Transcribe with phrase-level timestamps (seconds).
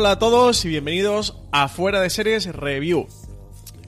[0.00, 3.06] Hola a todos y bienvenidos a Fuera de Series Review,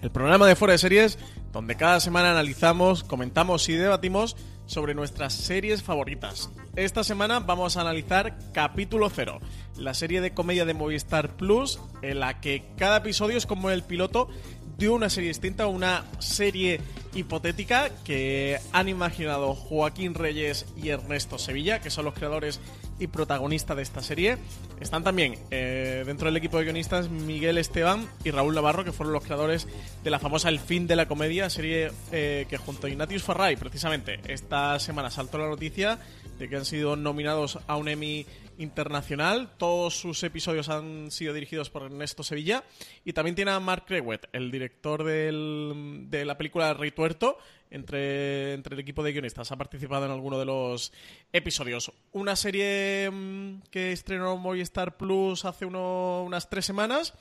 [0.03, 1.19] el programa de Fuera de Series
[1.55, 6.51] donde cada semana analizamos, comentamos y debatimos sobre nuestras series favoritas.
[6.77, 9.41] Esta semana vamos a analizar Capítulo Cero,
[9.79, 13.83] la serie de comedia de Movistar Plus, en la que cada episodio es como el
[13.83, 14.29] piloto
[14.77, 16.83] de una serie distinta, una serie
[17.15, 22.61] hipotética que han imaginado Joaquín Reyes y Ernesto Sevilla, que son los creadores
[23.03, 24.39] y protagonistas de esta serie.
[24.81, 29.13] Están también eh, dentro del equipo de guionistas Miguel Esteban y Raúl Navarro, que fueron
[29.13, 29.67] los creadores
[30.03, 33.57] de la famosa El fin de la comedia, serie eh, que junto a Ignatius Farray,
[33.57, 35.99] precisamente, esta semana saltó la noticia
[36.49, 38.27] que han sido nominados a un Emmy
[38.59, 39.51] internacional.
[39.57, 42.65] Todos sus episodios han sido dirigidos por Ernesto Sevilla.
[43.05, 47.39] Y también tiene a Mark Crewet, el director de la película Rey Tuerto,
[47.71, 49.51] entre, el equipo de guionistas.
[49.53, 50.93] Ha participado en alguno de los
[51.33, 51.93] episodios.
[52.13, 57.15] Una serie mm, que estrenó Movistar Plus hace unas tres semanas.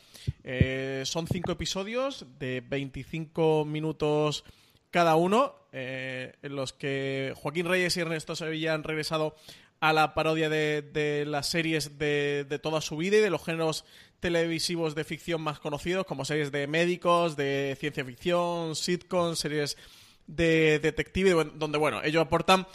[0.43, 4.43] Eh, son cinco episodios de 25 minutos
[4.91, 9.35] cada uno, eh, en los que Joaquín Reyes y Ernesto Sevilla han regresado
[9.79, 13.43] a la parodia de, de las series de, de, toda su vida y de los
[13.43, 13.83] géneros
[14.19, 19.77] televisivos de ficción más conocidos, como series de médicos, de ciencia ficción, sitcoms, series
[20.27, 22.67] de detective, donde, bueno, ellos aportan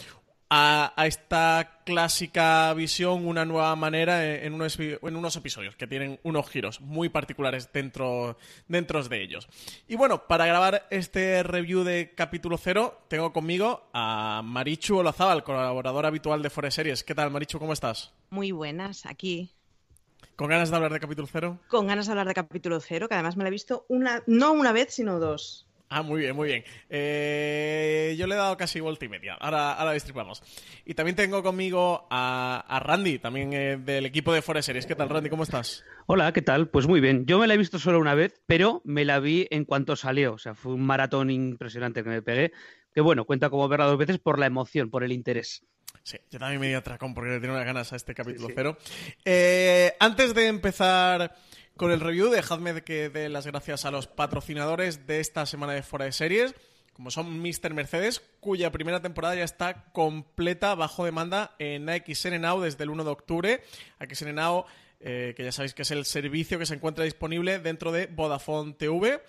[0.49, 6.21] a, a, esta clásica visión una nueva manera en unos, en unos, episodios que tienen
[6.23, 8.37] unos giros muy particulares dentro,
[8.69, 9.49] dentro de ellos.
[9.89, 16.09] Y bueno, para grabar este review de capítulo cero, tengo conmigo a Marichu Olazábal, colaboradora
[16.09, 17.05] habitual de Forest Series.
[17.05, 17.59] ¿Qué tal, Marichu?
[17.59, 18.13] ¿Cómo estás?
[18.31, 19.53] Muy buenas, aquí.
[20.37, 21.59] ¿Con ganas de hablar de capítulo cero?
[21.69, 24.53] Con ganas de hablar de capítulo cero, que además me la he visto una, no
[24.53, 25.66] una vez, sino dos.
[25.89, 26.65] Ah, muy bien, muy bien.
[26.91, 29.35] Eh, yo le he dado casi vuelta y media.
[29.35, 30.43] Ahora, ahora distribamos.
[30.85, 34.87] Y también tengo conmigo a, a Randy, también eh, del equipo de Forest Series.
[34.87, 35.31] ¿Qué tal, Randy?
[35.31, 35.85] ¿Cómo estás?
[36.07, 36.69] Hola, ¿qué tal?
[36.69, 37.25] Pues muy bien.
[37.27, 40.35] Yo me la he visto solo una vez, pero me la vi en cuanto salió.
[40.35, 42.53] O sea, fue un maratón impresionante que me pegué.
[42.93, 45.65] Que bueno, cuenta como verla dos veces por la emoción, por el interés.
[46.03, 48.53] Sí, yo también me di atracón porque le tengo unas ganas a este capítulo sí,
[48.53, 48.55] sí.
[48.57, 48.77] cero.
[49.25, 51.35] Eh, antes de empezar
[51.77, 55.83] con el review, dejadme que dé las gracias a los patrocinadores de esta semana de
[55.83, 56.55] Fuera de Series,
[56.95, 57.75] como son Mr.
[57.75, 63.05] Mercedes, cuya primera temporada ya está completa bajo demanda en AXN Now desde el 1
[63.05, 63.63] de octubre.
[63.99, 64.65] AXN Now,
[65.01, 68.73] eh, que ya sabéis que es el servicio que se encuentra disponible dentro de Vodafone
[68.73, 69.23] TV.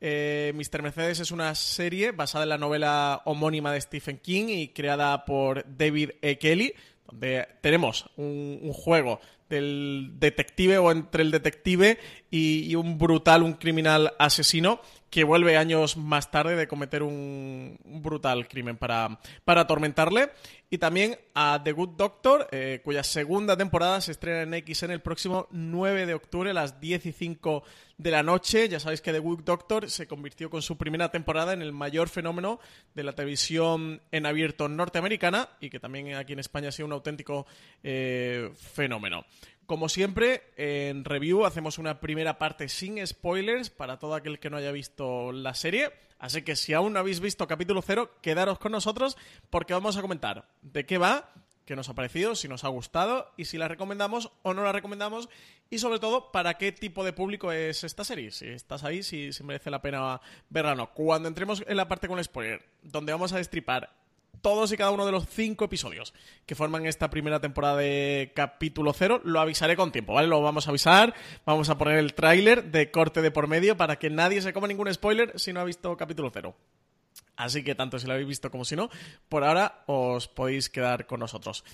[0.00, 0.80] Eh, Mr.
[0.82, 5.66] Mercedes es una serie basada en la novela homónima de Stephen King y creada por
[5.76, 6.38] David E.
[6.38, 6.72] Kelly,
[7.04, 11.98] donde tenemos un, un juego del detective o entre el detective
[12.30, 17.78] y, y, un brutal, un criminal asesino que vuelve años más tarde de cometer un,
[17.84, 20.30] brutal crimen para, para atormentarle.
[20.72, 25.02] Y también a The Good Doctor, eh, cuya segunda temporada se estrena en XN el
[25.02, 27.64] próximo 9 de octubre a las 10 y 5
[27.98, 28.68] de la noche.
[28.68, 32.08] Ya sabéis que The Good Doctor se convirtió con su primera temporada en el mayor
[32.08, 32.60] fenómeno
[32.94, 36.92] de la televisión en abierto norteamericana y que también aquí en España ha sido un
[36.92, 37.46] auténtico
[37.82, 39.24] eh, fenómeno.
[39.70, 44.56] Como siempre, en review hacemos una primera parte sin spoilers para todo aquel que no
[44.56, 45.92] haya visto la serie.
[46.18, 49.16] Así que si aún no habéis visto capítulo cero, quedaros con nosotros
[49.48, 51.32] porque vamos a comentar de qué va,
[51.66, 54.72] qué nos ha parecido, si nos ha gustado y si la recomendamos o no la
[54.72, 55.28] recomendamos
[55.70, 58.32] y sobre todo para qué tipo de público es esta serie.
[58.32, 60.92] Si estás ahí, si, si merece la pena verla o no.
[60.94, 63.99] Cuando entremos en la parte con spoiler, donde vamos a destripar
[64.40, 66.14] todos y cada uno de los cinco episodios
[66.46, 70.28] que forman esta primera temporada de capítulo cero, lo avisaré con tiempo, ¿vale?
[70.28, 73.98] Lo vamos a avisar, vamos a poner el tráiler de corte de por medio para
[73.98, 76.54] que nadie se coma ningún spoiler si no ha visto capítulo cero.
[77.36, 78.90] Así que tanto si lo habéis visto como si no,
[79.28, 81.64] por ahora os podéis quedar con nosotros.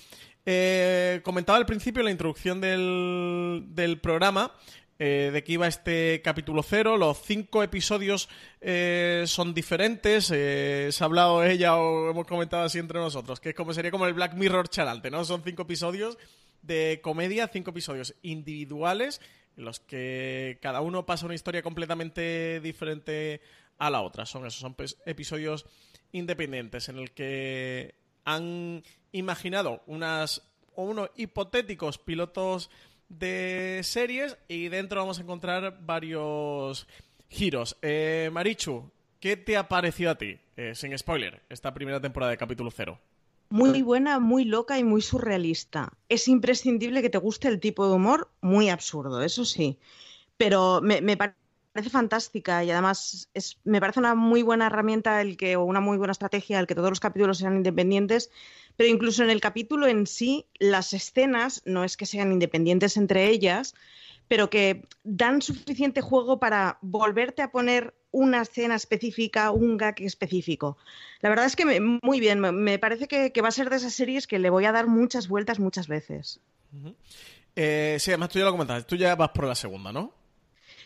[0.45, 4.53] Eh, comentaba al principio la introducción del programa
[4.99, 6.97] eh, de qué iba este capítulo cero.
[6.97, 8.29] Los cinco episodios
[8.61, 10.31] eh, son diferentes.
[10.33, 13.91] Eh, se ha hablado ella o hemos comentado así entre nosotros, que es como sería
[13.91, 15.23] como el Black Mirror Charante, ¿no?
[15.23, 16.17] Son cinco episodios
[16.61, 19.21] de comedia, cinco episodios individuales
[19.55, 23.41] en los que cada uno pasa una historia completamente diferente
[23.77, 24.25] a la otra.
[24.25, 25.65] Son esos, son episodios
[26.11, 27.95] independientes en el que
[28.25, 30.43] han imaginado unas
[30.75, 32.69] o unos hipotéticos pilotos
[33.09, 36.87] de series y dentro vamos a encontrar varios
[37.29, 37.77] giros.
[37.81, 42.37] Eh, Marichu, ¿qué te ha parecido a ti, eh, sin spoiler, esta primera temporada de
[42.37, 42.99] capítulo cero?
[43.49, 45.93] Muy buena, muy loca y muy surrealista.
[46.09, 49.79] Es imprescindible que te guste el tipo de humor muy absurdo, eso sí.
[50.35, 51.37] Pero me, me parece
[51.83, 55.21] fantástica y además es, me parece una muy buena herramienta
[55.57, 58.29] o una muy buena estrategia el que todos los capítulos sean independientes
[58.77, 63.27] pero incluso en el capítulo en sí, las escenas no es que sean independientes entre
[63.27, 63.73] ellas,
[64.27, 70.77] pero que dan suficiente juego para volverte a poner una escena específica, un gag específico.
[71.21, 74.27] La verdad es que muy bien, me, parece que, va a ser de esas series
[74.27, 76.39] que le voy a dar muchas vueltas muchas veces.
[77.55, 80.13] Eh, sí, además tú ya lo comentaste, tú ya vas por la segunda, ¿no?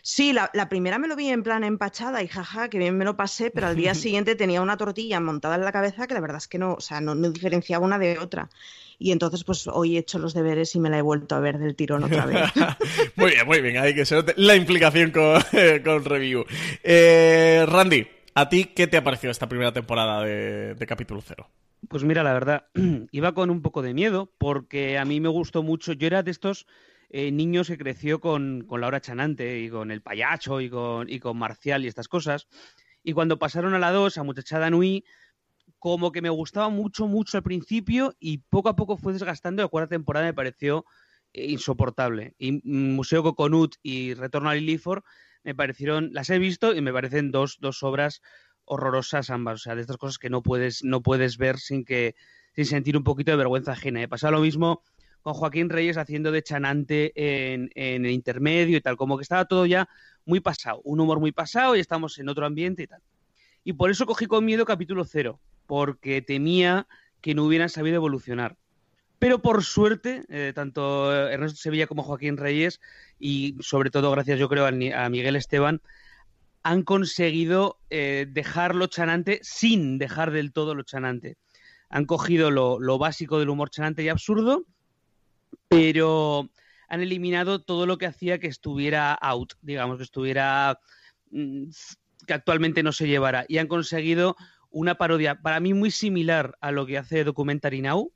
[0.04, 3.16] Sí, la, primera me lo vi en plan empachada y jaja, que bien me lo
[3.16, 6.38] pasé, pero al día siguiente tenía una tortilla montada en la cabeza que la verdad
[6.38, 8.50] es que no, o sea, no, diferenciaba una de otra.
[8.98, 11.58] Y entonces, pues hoy he hecho los deberes y me la he vuelto a ver
[11.58, 12.50] del tirón otra vez.
[13.16, 15.40] muy bien, muy bien, hay que ser la implicación con,
[15.84, 16.44] con review.
[16.82, 21.48] Eh, Randy, ¿a ti qué te ha parecido esta primera temporada de, de capítulo cero?
[21.88, 22.66] Pues mira, la verdad,
[23.12, 25.92] iba con un poco de miedo porque a mí me gustó mucho.
[25.92, 26.66] Yo era de estos
[27.14, 31.20] eh, niños que creció con, con Laura Chanante y con El Payacho y con, y
[31.20, 32.48] con Marcial y estas cosas.
[33.02, 35.04] Y cuando pasaron a la 2, a Muchachada Nui,
[35.78, 39.62] como que me gustaba mucho, mucho al principio y poco a poco fue desgastando.
[39.62, 40.86] La cuarta temporada me pareció
[41.34, 42.34] eh, insoportable.
[42.38, 45.04] Y Museo Coconut y Retorno a Lilifor
[45.44, 48.22] me parecieron, las he visto y me parecen dos, dos obras
[48.64, 49.56] horrorosas ambas.
[49.56, 52.14] O sea, de estas cosas que no puedes, no puedes ver sin que
[52.54, 54.02] sin sentir un poquito de vergüenza ajena.
[54.02, 54.82] He pasado lo mismo
[55.22, 59.66] con Joaquín Reyes haciendo de chanante en, el intermedio y tal, como que estaba todo
[59.66, 59.88] ya
[60.24, 63.00] muy pasado, un humor muy pasado y estamos en otro ambiente y tal.
[63.64, 66.88] Y por eso cogí con miedo capítulo cero, porque temía
[67.20, 68.56] que no hubieran sabido evolucionar.
[69.20, 72.80] Pero por suerte, eh, tanto Ernesto Sevilla como Joaquín Reyes,
[73.20, 75.80] y sobre todo gracias yo creo a, Miguel Esteban,
[76.64, 81.36] han conseguido eh, dejarlo chanante sin dejar del todo lo chanante.
[81.88, 84.66] Han cogido lo básico del humor chanante y absurdo
[85.72, 86.50] pero
[86.86, 90.78] han eliminado todo lo que hacía que estuviera out, digamos, que estuviera
[91.30, 91.70] mm,
[92.26, 93.46] que actualmente no se llevara.
[93.48, 94.36] Y han conseguido
[94.70, 98.12] una parodia para mí muy similar a lo que hace Documentary Now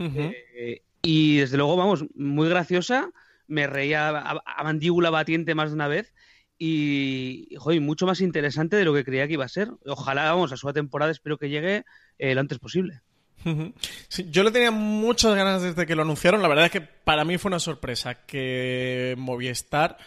[0.00, 3.10] eh, y desde luego, vamos, muy graciosa,
[3.46, 6.12] me reía a, mandíbula batiente más de una vez
[6.58, 9.70] y, joder, mucho más interesante de lo que creía que iba a ser.
[9.86, 11.84] Ojalá, vamos, a su temporada espero que llegue
[12.18, 13.02] eh, lo antes posible
[13.44, 16.42] yo le tenía muchas ganas desde que lo anunciaron.
[16.42, 19.98] La verdad es que para mí fue una sorpresa que Movistar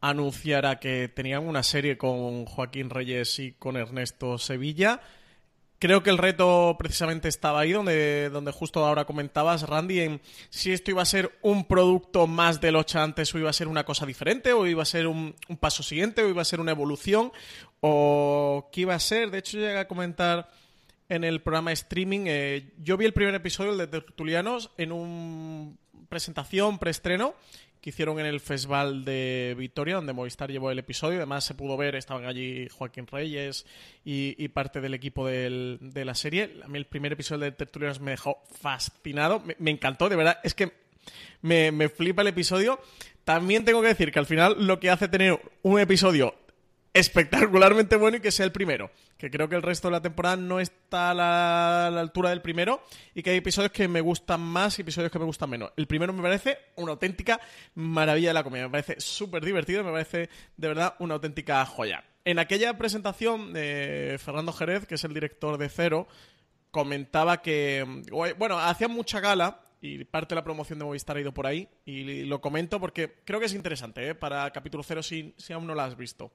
[0.00, 5.00] anunciara que tenían una serie con Joaquín Reyes y con Ernesto Sevilla.
[5.78, 10.72] Creo que el reto precisamente estaba ahí, donde, donde justo ahora comentabas, Randy, en si
[10.72, 13.84] esto iba a ser un producto más de los antes o iba a ser una
[13.84, 16.70] cosa diferente, o iba a ser un, un paso siguiente, o iba a ser una
[16.70, 17.30] evolución,
[17.80, 19.30] o qué iba a ser.
[19.30, 20.48] De hecho, llegué a comentar
[21.08, 22.24] en el programa streaming.
[22.26, 25.76] Eh, yo vi el primer episodio de Tertulianos en una
[26.08, 27.34] presentación preestreno
[27.80, 31.18] que hicieron en el Festival de Victoria, donde Movistar llevó el episodio.
[31.18, 33.64] Además, se pudo ver, estaban allí Joaquín Reyes
[34.04, 36.58] y, parte del equipo de la serie.
[36.64, 40.38] A mí el primer episodio de Tertulianos me dejó fascinado, me, encantó, de verdad.
[40.42, 40.72] Es que
[41.42, 42.80] me flipa el episodio.
[43.22, 46.34] También tengo que decir que al final lo que hace tener un episodio
[46.96, 48.90] espectacularmente bueno y que sea el primero.
[49.18, 52.82] Que creo que el resto de la temporada no está a la, altura del primero
[53.14, 55.72] y que hay episodios que me gustan más y episodios que me gustan menos.
[55.76, 57.38] El primero me parece una auténtica
[57.74, 58.64] maravilla de la comedia.
[58.66, 62.02] Me parece súper divertido, me parece de verdad una auténtica joya.
[62.24, 66.08] En aquella presentación, de Fernando Jerez, que es el director de Cero,
[66.70, 67.84] comentaba que,
[68.36, 71.68] bueno, hacía mucha gala y parte de la promoción de Movistar ha ido por ahí
[71.84, 74.14] y lo comento porque creo que es interesante ¿eh?
[74.14, 76.32] para capítulo cero si, si aún no lo has visto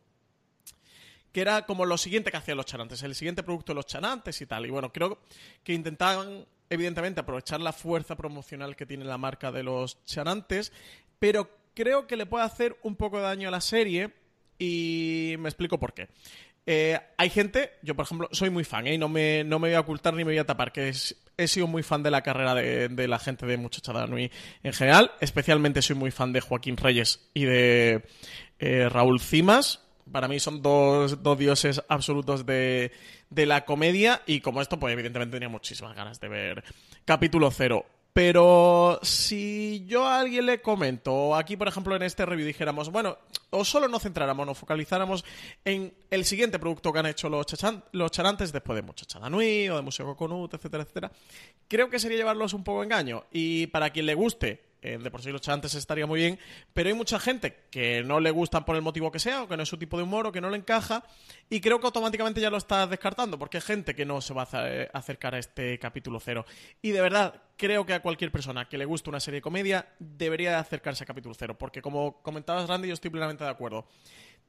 [1.31, 4.41] que era como lo siguiente que hacían los chanantes, el siguiente producto de los chanantes
[4.41, 4.65] y tal.
[4.65, 5.19] Y bueno, creo
[5.63, 10.71] que intentaban, evidentemente, aprovechar la fuerza promocional que tiene la marca de los chanantes,
[11.19, 14.13] pero creo que le puede hacer un poco de daño a la serie
[14.59, 16.09] y me explico por qué.
[16.65, 18.93] Eh, hay gente, yo por ejemplo, soy muy fan, ¿eh?
[18.93, 20.93] y no me, no me voy a ocultar ni me voy a tapar, que
[21.37, 24.31] he sido muy fan de la carrera de, la gente de Muchachada Nui
[24.63, 25.11] en general.
[25.19, 28.03] Especialmente soy muy fan de Joaquín Reyes y de
[28.59, 29.81] eh, Raúl Cimas.
[30.11, 32.91] Para mí son dos, dos dioses absolutos de,
[33.29, 36.63] de la comedia y como esto, pues evidentemente tenía muchísimas ganas de ver
[37.05, 37.85] capítulo cero.
[38.13, 43.17] Pero si yo a alguien le comento, aquí por ejemplo en este review dijéramos, bueno,
[43.51, 45.23] o solo nos centráramos, nos focalizáramos
[45.63, 47.45] en el siguiente producto que han hecho los,
[47.93, 51.11] los charantes después de Muchachada Nui o de Museo Coconut, etcétera, etcétera,
[51.69, 53.23] creo que sería llevarlos un poco engaño.
[53.31, 56.39] Y para quien le guste eh, de por sí los charantes estaría muy bien,
[56.73, 59.55] pero hay mucha gente que no le gustan por el motivo que sea, o que
[59.55, 61.03] no es su tipo de humor, o que no le encaja,
[61.49, 64.47] y creo que automáticamente ya lo estás descartando, porque hay gente que no se va
[64.51, 66.45] a eh, acercar a este capítulo cero.
[66.81, 69.87] Y de verdad, creo que a cualquier persona que le guste una serie de comedia
[69.99, 73.87] debería acercarse a capítulo cero, porque como comentabas, Randy, yo estoy plenamente de acuerdo.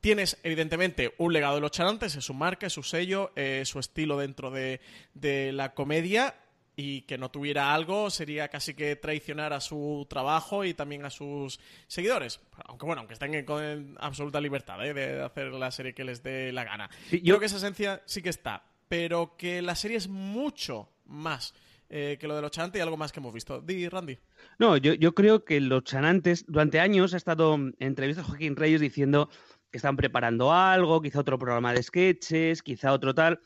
[0.00, 3.78] Tienes, evidentemente, un legado de los charantes, es su marca, es su sello, es su
[3.78, 4.80] estilo dentro de,
[5.14, 6.34] de la comedia
[6.75, 11.11] y que no tuviera algo sería casi que traicionar a su trabajo y también a
[11.11, 12.41] sus seguidores.
[12.64, 14.95] Aunque bueno, aunque estén con absoluta libertad ¿eh?
[14.95, 16.91] de hacer la serie que les dé la gana.
[17.11, 21.55] yo creo que esa esencia sí que está, pero que la serie es mucho más
[21.91, 23.61] eh, que lo de los chanantes y algo más que hemos visto.
[23.61, 24.19] Di, Randy.
[24.59, 28.81] No, yo, yo creo que los chanantes, durante años ha estado en entrevistas Joaquín Reyes
[28.81, 29.29] diciendo
[29.71, 33.41] que están preparando algo, quizá otro programa de sketches, quizá otro tal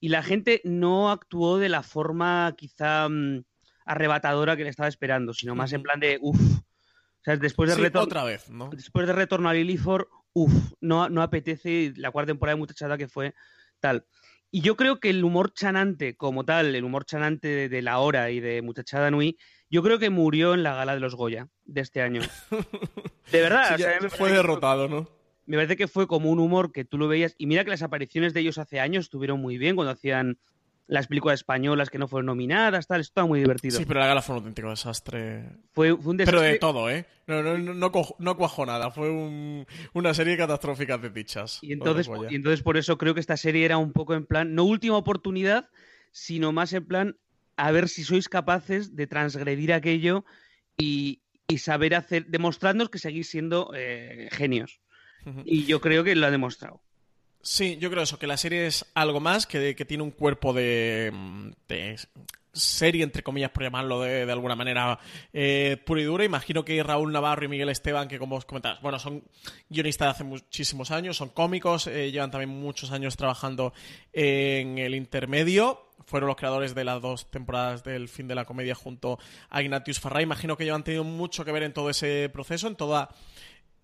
[0.00, 3.44] y la gente no actuó de la forma quizá mm,
[3.84, 6.38] arrebatadora que le estaba esperando, sino más en plan de uff.
[7.40, 8.04] después de retorno.
[8.04, 8.70] Otra vez, ¿no?
[8.70, 13.08] Después de retorno a Lilifor, uff, no, no apetece la cuarta temporada de Muchachada que
[13.08, 13.34] fue
[13.80, 14.06] tal.
[14.50, 18.30] Y yo creo que el humor chanante, como tal, el humor chanante de, la hora
[18.30, 19.36] y de Muchachada Nui,
[19.68, 22.22] yo creo que murió en la gala de los Goya de este año.
[23.30, 23.78] De verdad,
[24.08, 25.17] fue derrotado, ¿no?
[25.48, 27.34] Me parece que fue como un humor que tú lo veías.
[27.38, 30.38] Y mira que las apariciones de ellos hace años estuvieron muy bien cuando hacían
[30.88, 33.78] las películas españolas que no fueron nominadas, tal, estaba muy divertido.
[33.78, 35.44] Sí, pero la gala fue un auténtico desastre.
[35.72, 36.38] Fue, un desastre.
[36.38, 37.06] Pero de todo, ¿eh?
[37.26, 39.10] No, no, no, no cuajó nada, fue
[39.92, 41.58] una serie catastrófica de dichas.
[41.62, 44.54] Y entonces, y entonces por eso creo que esta serie era un poco en plan,
[44.54, 45.68] no última oportunidad,
[46.10, 47.16] sino más en plan,
[47.56, 50.24] a ver si sois capaces de transgredir aquello
[50.78, 51.20] y,
[51.58, 54.80] saber hacer, demostrarnos que seguís siendo eh, genios.
[55.44, 56.80] Y yo creo que lo ha demostrado.
[57.40, 60.52] Sí, yo creo eso, que la serie es algo más, que, que tiene un cuerpo
[60.52, 61.12] de,
[62.52, 64.98] serie, entre comillas, por llamarlo de, alguna manera,
[65.32, 66.24] eh, pura y dura.
[66.24, 69.22] Imagino que Raúl Navarro y Miguel Esteban, que como os comentabas, bueno, son
[69.68, 73.72] guionistas de hace muchísimos años, son cómicos, eh, llevan también muchos años trabajando
[74.12, 75.84] en el intermedio.
[76.06, 79.18] Fueron los creadores de las dos temporadas del fin de la comedia junto
[79.50, 80.24] a Ignatius Farray.
[80.24, 83.10] Imagino que ellos han tenido mucho que ver en todo ese proceso, en toda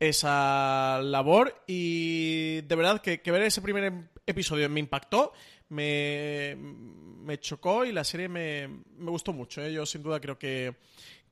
[0.01, 5.33] esa labor y de verdad que, ver ese primer episodio me impactó,
[5.69, 9.63] me, me chocó y la serie me, me gustó mucho.
[9.63, 9.73] ¿eh?
[9.73, 10.75] Yo sin duda creo que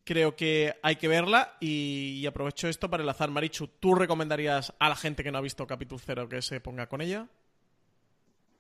[0.05, 3.31] creo que hay que verla y, aprovecho esto para enlazar.
[3.31, 6.89] Marichu, ¿tú recomendarías a la gente que no ha visto capítulo cero que se ponga
[6.89, 7.29] con ella?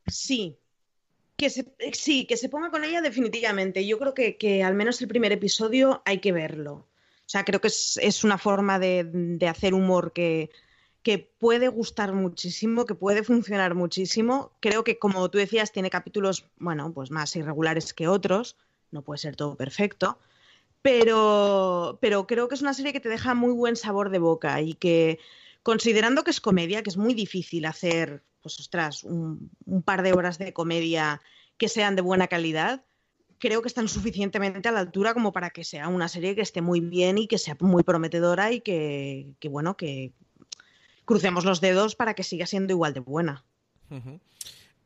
[0.07, 0.59] Sí.
[1.37, 3.87] Que se, sí, que se ponga con ella definitivamente.
[3.87, 6.87] Yo creo que, que al menos el primer episodio hay que verlo.
[7.26, 10.50] O sea, creo que es, una forma de, hacer humor que,
[11.38, 14.52] puede gustar muchísimo, que puede funcionar muchísimo.
[14.61, 18.57] Creo que, como tú decías, tiene capítulos, bueno, pues más irregulares que otros.
[18.91, 20.19] No puede ser todo perfecto.
[20.83, 24.61] Pero, pero creo que es una serie que te deja muy buen sabor de boca
[24.61, 25.19] y que,
[25.62, 29.49] considerando que es comedia, que es muy difícil hacer, pues ostras, un
[29.85, 31.23] par de horas de comedia
[31.57, 32.85] que sean de buena calidad,
[33.43, 36.63] creo que están suficientemente a la altura como para que sea una serie que esté
[36.63, 40.13] muy bien y que sea muy prometedora y que, bueno, que
[41.05, 43.45] crucemos los dedos para que siga siendo igual de buena.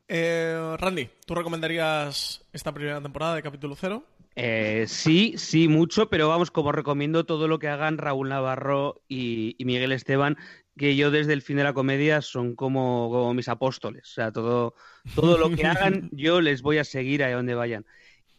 [0.07, 4.03] Eh, Randy, ¿tú recomendarías esta primera temporada de capítulo cero?
[4.35, 9.55] Eh, sí, sí, mucho, pero vamos, como recomiendo todo lo que hagan Raúl Navarro y,
[9.59, 10.35] Miguel Esteban,
[10.75, 14.09] que yo desde el fin de la comedia son como, como mis apóstoles.
[14.09, 14.73] O sea, todo,
[15.13, 17.85] todo lo que hagan, yo les voy a seguir a donde vayan.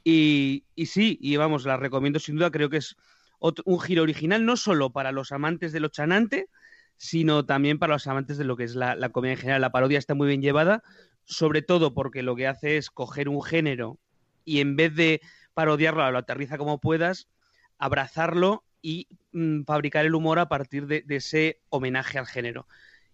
[0.04, 2.96] Y, sí, y vamos, la recomiendo sin duda, creo que es
[3.40, 6.48] un giro original, no solo para los amantes de lo chanante,
[6.96, 9.60] sino también para los amantes de lo que es la, comedia en general.
[9.60, 10.82] La parodia está muy bien llevada,
[11.24, 13.98] sobre todo porque lo que hace es coger un género
[14.44, 15.20] y en vez de
[15.54, 17.28] parodiarlo, lo aterriza como puedas,
[17.78, 22.66] abrazarlo y mm, fabricar el humor a partir de, ese homenaje al género.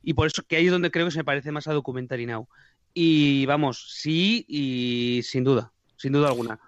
[0.02, 2.26] Y por eso que ahí es donde creo que se me parece más a Documentary
[2.26, 2.48] Now.
[2.92, 6.60] Y vamos, sí y sin duda, sin duda alguna.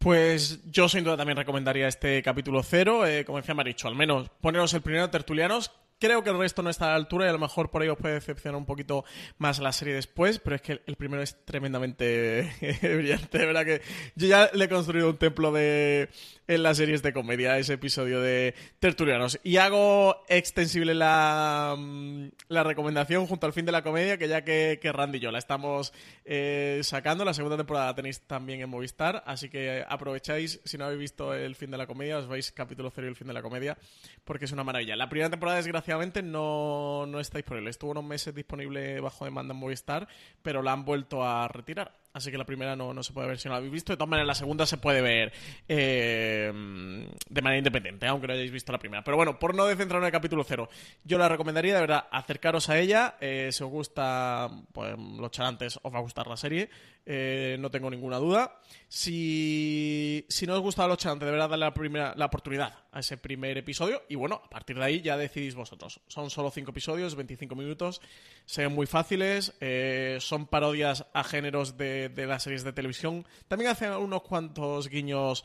[0.00, 3.06] Pues yo sin duda también recomendaría este capítulo cero.
[3.06, 5.72] Eh, como decía Maricho, al menos poneros el primero tertulianos.
[6.00, 7.88] Creo que el resto no está a la altura y a lo mejor por ahí
[7.90, 9.04] os puede decepcionar un poquito
[9.36, 13.36] más la serie después, pero es que el primero es tremendamente brillante.
[13.36, 13.82] De verdad que
[14.16, 16.08] yo ya le he construido un templo de
[16.48, 19.38] en las series de comedia, ese episodio de Tertulianos.
[19.44, 24.42] Y hago extensible la, mm, la recomendación junto al fin de la comedia, que ya
[24.42, 25.92] que, que Randy y yo la estamos
[26.24, 30.86] eh, sacando, la segunda temporada la tenéis también en Movistar, así que aprovecháis, si no
[30.86, 33.34] habéis visto el fin de la comedia, os vais capítulo cero y el fin de
[33.34, 33.76] la comedia,
[34.24, 34.96] porque es una maravilla.
[34.96, 35.89] La primera temporada, desgraciadamente,
[36.22, 37.70] no, no está disponible.
[37.70, 40.08] Estuvo unos meses disponible bajo demanda en Movistar,
[40.42, 41.99] pero la han vuelto a retirar.
[42.12, 43.92] Así que la primera no, no se puede ver si no la habéis visto.
[43.92, 45.32] De todas maneras, la segunda se puede ver
[45.68, 46.50] eh,
[47.28, 49.04] de manera independiente, aunque no hayáis visto la primera.
[49.04, 50.68] Pero bueno, por no descentrarme en el capítulo cero,
[51.04, 53.16] yo la recomendaría, de verdad, acercaros a ella.
[53.20, 56.68] Eh, si os gusta pues, los charantes, os va a gustar la serie.
[57.06, 58.58] Eh, no tengo ninguna duda.
[58.88, 62.98] Si, si no os gusta los charantes, de verdad, darle la, primera, la oportunidad a
[62.98, 64.02] ese primer episodio.
[64.08, 66.00] Y bueno, a partir de ahí ya decidís vosotros.
[66.08, 68.00] Son solo 5 episodios, 25 minutos.
[68.46, 69.54] Se ven muy fáciles.
[70.18, 73.26] son parodias a géneros de de, las series de televisión.
[73.48, 75.44] También hacen unos cuantos guiños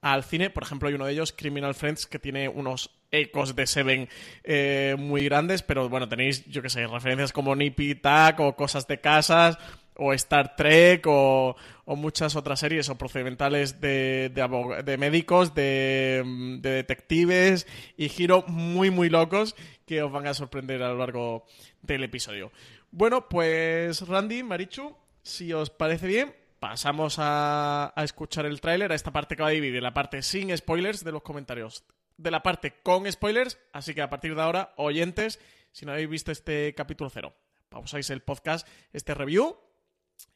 [0.00, 0.50] al cine.
[0.50, 4.08] Por ejemplo, hay uno de ellos, Criminal Friends, que tiene unos ecos de Seven
[4.44, 8.86] eh, muy grandes, pero bueno, tenéis, yo que sé, referencias como Nippy Tack o cosas
[8.86, 9.58] de casas
[9.98, 16.22] o Star Trek o, muchas otras series o procedimentales de, de, médicos, de,
[16.60, 19.54] de, detectives y giros muy muy locos
[19.86, 21.46] que os van a sorprender a lo largo
[21.82, 22.52] del episodio.
[22.90, 29.12] Bueno, pues Randy, Marichu, si os parece bien, pasamos a, escuchar el tráiler, a esta
[29.12, 31.84] parte que va a dividir la parte sin spoilers de los comentarios
[32.16, 35.38] de la parte con spoilers, así que a partir de ahora, oyentes,
[35.72, 37.34] si no habéis visto este capítulo cero,
[37.68, 39.58] pausáis el podcast, este review,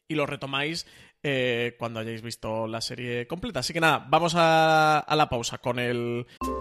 [0.09, 0.87] y lo retomáis
[1.23, 3.61] eh, cuando hayáis visto la serie completa.
[3.61, 6.27] Así que nada, vamos a, a la pausa con el...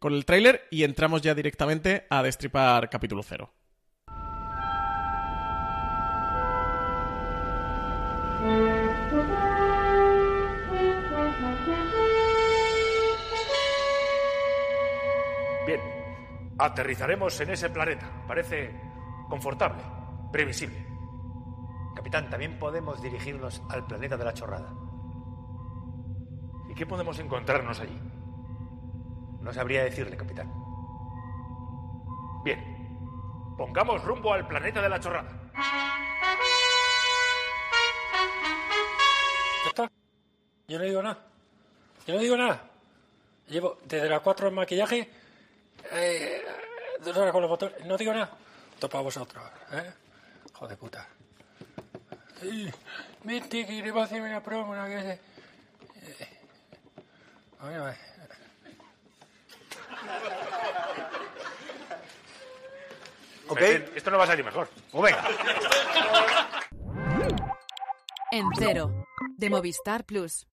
[0.00, 3.52] Con el tráiler y entramos ya directamente a destripar capítulo 0.
[15.66, 15.80] Bien,
[16.56, 18.24] aterrizaremos en ese planeta.
[18.26, 18.74] Parece
[19.28, 19.82] confortable,
[20.32, 20.82] previsible.
[21.94, 24.72] Capitán, también podemos dirigirnos al planeta de la chorrada.
[26.70, 28.00] ¿Y qué podemos encontrarnos allí?
[29.40, 30.52] No sabría decirle, capitán.
[32.44, 35.30] Bien, pongamos rumbo al planeta de la chorrada.
[39.64, 39.90] ¿Ya está?
[40.68, 41.18] Yo no digo nada.
[42.06, 42.70] Yo no digo nada.
[43.48, 45.10] Llevo desde las 4 en maquillaje,
[45.92, 46.42] eh,
[47.04, 47.84] dos horas con los motores.
[47.86, 48.30] No digo nada.
[48.74, 49.92] Esto para vosotros, ¿eh?
[50.54, 51.06] Joder puta.
[53.22, 55.20] Vente que le a hacer una promo, una que se...
[57.62, 58.09] Oye,
[63.50, 63.60] Ok.
[63.96, 64.68] Esto no va a salir mejor.
[64.92, 65.24] O venga.
[68.30, 69.04] En cero,
[69.36, 70.46] de Movistar Plus.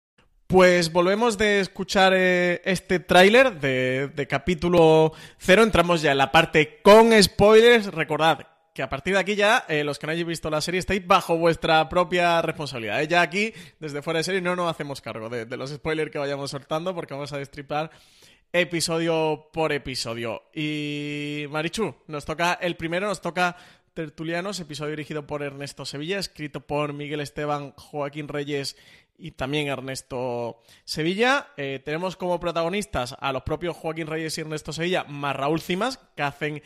[0.48, 5.62] Pues volvemos de escuchar eh, este tráiler de, de, capítulo cero.
[5.62, 7.94] Entramos ya en la parte con spoilers.
[7.94, 10.80] Recordad que a partir de aquí ya, eh, los que no hayáis visto la serie,
[10.80, 13.02] estáis bajo vuestra propia responsabilidad.
[13.02, 13.08] ¿eh?
[13.08, 16.18] Ya aquí, desde fuera de serie, no nos hacemos cargo de, de los spoilers que
[16.18, 17.92] vayamos soltando porque vamos a destripar
[18.54, 20.44] episodio por episodio.
[20.54, 23.56] Y Marichu, nos toca el primero, nos toca
[23.94, 28.78] Tertulianos, episodio dirigido por Ernesto Sevilla, escrito por Miguel Esteban, Joaquín Reyes
[29.18, 31.48] y también Ernesto Sevilla.
[31.58, 36.00] Eh, tenemos como protagonistas a los propios Joaquín Reyes y Ernesto Sevilla, más Raúl Cimas,
[36.16, 36.62] que hacen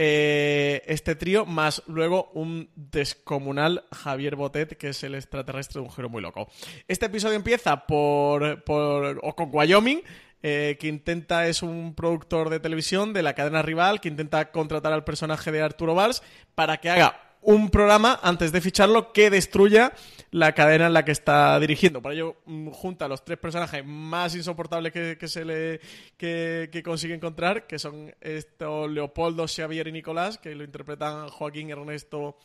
[0.00, 5.92] eh, este trío, más luego un descomunal Javier Botet, que es el extraterrestre de un
[5.92, 6.46] giro muy loco.
[6.86, 10.00] Este episodio empieza por, por o con Wyoming,
[10.42, 14.92] eh, que intenta, es un productor de televisión de la cadena rival, que intenta contratar
[14.92, 16.22] al personaje de Arturo Valls
[16.54, 19.92] para que haga un programa antes de ficharlo que destruya
[20.30, 22.02] la cadena en la que está dirigiendo.
[22.02, 25.80] Para ello, mm, junta a los tres personajes más insoportables que, se le
[26.16, 31.70] que, que, consigue encontrar, que son esto, Leopoldo, Xavier y Nicolás, que lo interpretan Joaquín,
[31.70, 32.36] Ernesto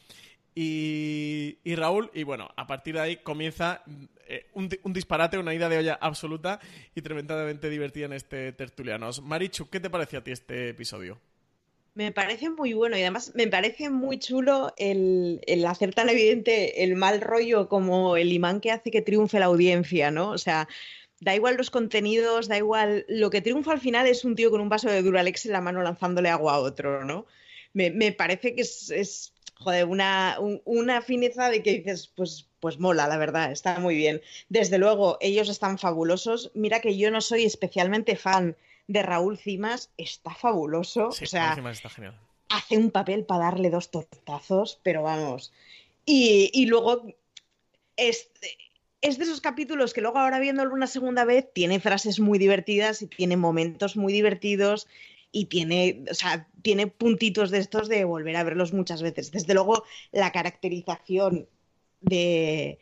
[0.55, 2.11] y, Raúl.
[2.13, 3.83] Y bueno, a partir de ahí comienza
[4.27, 6.59] eh, un, disparate, una ida de olla absoluta
[6.95, 9.21] y tremendamente divertida en este Tertulianos.
[9.21, 11.19] Marichu, ¿qué te pareció a ti este episodio?
[11.95, 16.83] Me parece muy bueno y además me parece muy chulo el, el, hacer tan evidente
[16.83, 20.31] el mal rollo como el imán que hace que triunfe la audiencia, ¿no?
[20.31, 20.67] O sea,
[21.19, 23.05] da igual los contenidos, da igual.
[23.07, 25.61] Lo que triunfa al final es un tío con un vaso de Duralex en la
[25.61, 27.27] mano lanzándole agua a otro, ¿no?
[27.73, 29.32] Me, me parece que es
[29.63, 34.21] joder, una, una fineza de que dices, pues, pues mola, la verdad, está muy bien.
[34.49, 36.51] Desde luego, ellos están fabulosos.
[36.53, 38.55] Mira que yo no soy especialmente fan
[38.87, 41.07] de Raúl Cimas está fabuloso.
[41.07, 41.55] o sea,
[42.49, 45.51] hace un papel para darle dos tortazos, pero vamos.
[46.05, 47.05] Y, luego
[47.95, 48.29] es,
[49.01, 53.01] es, de esos capítulos que luego ahora viéndolo una segunda vez tiene frases muy divertidas
[53.01, 54.87] y tiene momentos muy divertidos
[55.33, 59.31] y tiene, o sea, tiene puntitos de estos de volver a verlos muchas veces.
[59.31, 61.49] Desde luego, la caracterización
[61.99, 62.79] de,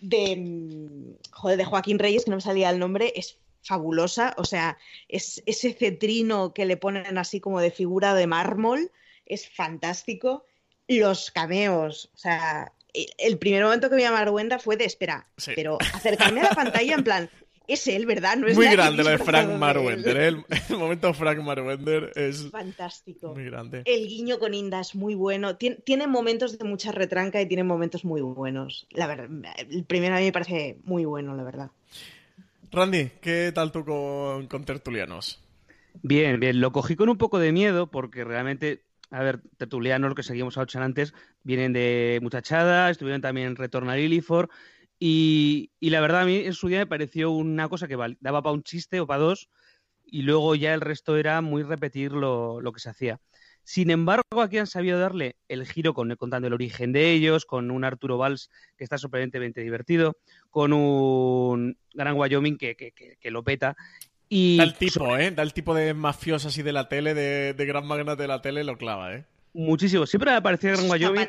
[0.00, 4.34] de, mm, joder, de Joaquín Reyes, que no me salía el nombre, es fabulosa.
[4.36, 4.76] O sea,
[5.08, 8.92] es, ese cetrino que le ponen así como de figura de mármol
[9.24, 10.44] es fantástico.
[10.86, 15.78] Los cameos, o sea, el primer momento que vi a Marwenda fue de espera, pero
[15.94, 17.30] acercarme a la pantalla en plan,
[17.66, 18.36] es él, ¿verdad?
[18.36, 20.16] No es muy grande lo de Frank Marwender.
[20.16, 20.26] ¿eh?
[20.26, 23.34] El, momento Frank Marwender es fantástico.
[23.34, 23.82] Muy grande.
[23.84, 25.56] El guiño con Inda es muy bueno.
[25.56, 28.86] tiene momentos de mucha retranca y tiene momentos muy buenos.
[28.90, 31.70] La verdad, el primero a mí me parece muy bueno, la verdad.
[32.70, 35.40] Randy, ¿qué tal tú con, Tertulianos?
[36.02, 36.60] Bien, bien.
[36.60, 40.58] Lo cogí con un poco de miedo porque realmente, a ver, Tertulianos, lo que seguimos
[40.58, 44.50] a ocho antes, vienen de Muchachada, estuvieron también en Retorno a Lilliford
[45.06, 48.54] y, la verdad a mí en su día me pareció una cosa que daba para
[48.54, 49.50] un chiste o para dos
[50.02, 53.20] y luego ya el resto era muy repetir lo, que se hacía.
[53.64, 57.70] Sin embargo, aquí han sabido darle el giro con, contando el origen de ellos, con
[57.70, 60.16] un Arturo Valls que está sorprendentemente divertido,
[60.48, 63.76] con un Gran Wyoming que, que, lo peta.
[64.30, 65.30] Y da el tipo, ¿eh?
[65.32, 68.64] Da el tipo de mafioso así de la tele, de, gran magnate de la tele,
[68.64, 69.26] lo clava, ¿eh?
[69.54, 70.04] Muchísimo.
[70.04, 71.28] Siempre me ha parecido Gran Wyoming.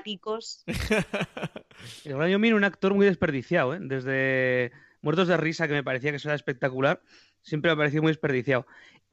[2.03, 3.79] el Gran Wyoming un actor muy desperdiciado, ¿eh?
[3.79, 7.01] Desde Muertos de Risa, que me parecía que eso era espectacular,
[7.41, 8.65] siempre me ha parecido muy desperdiciado.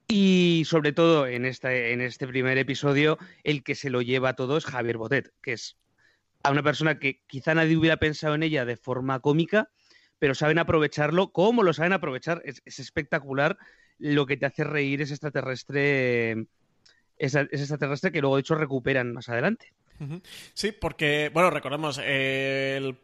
[0.09, 4.57] Y sobre todo en este, en este primer episodio, el que se lo lleva todo
[4.57, 5.77] es Javier Botet, que es
[6.43, 9.71] a una persona que quizá nadie hubiera pensado en ella de forma cómica,
[10.19, 11.33] pero saben aprovecharlo.
[11.33, 12.41] ¿Cómo lo saben aprovechar?
[12.45, 13.59] Es, espectacular.
[13.99, 16.47] Lo que te hace reír es extraterrestre,
[17.23, 19.73] es, extraterrestre que luego de hecho recuperan más adelante.
[20.55, 22.99] Sí, porque, bueno, recordemos, el,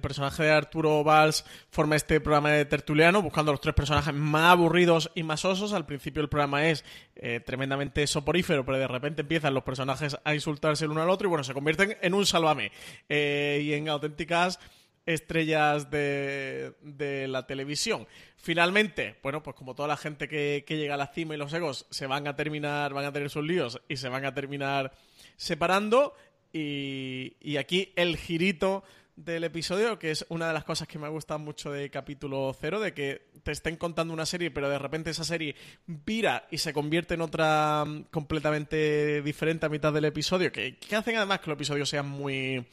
[0.00, 5.10] personaje de Arturo Valls forma este programa de tertuliano buscando los tres personajes más aburridos
[5.16, 5.72] y más osos.
[5.72, 6.84] Al principio el programa es
[7.16, 11.26] eh, tremendamente soporífero, pero de repente empiezan los personajes a insultarse el uno al otro
[11.26, 12.70] y bueno, se convierten en un sálvame
[13.08, 14.60] eh, y en auténticas
[15.06, 18.06] estrellas de, de, la televisión.
[18.36, 21.52] Finalmente, bueno, pues como toda la gente que, que, llega a la cima y los
[21.52, 24.92] egos se van a terminar, van a tener sus líos y se van a terminar
[25.36, 26.14] separando.
[26.52, 28.82] Y, y aquí el girito
[29.16, 32.80] del episodio, que es una de las cosas que me gusta mucho de capítulo cero,
[32.80, 36.74] de que te estén contando una serie, pero de repente esa serie vira y se
[36.74, 41.50] convierte en otra mm, completamente diferente a mitad del episodio, que, que hacen además que
[41.50, 42.66] los episodios sean muy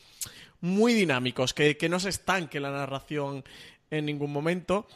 [0.63, 3.43] muy dinámicos, que, no se estanque la narración
[3.91, 4.87] en ningún momento.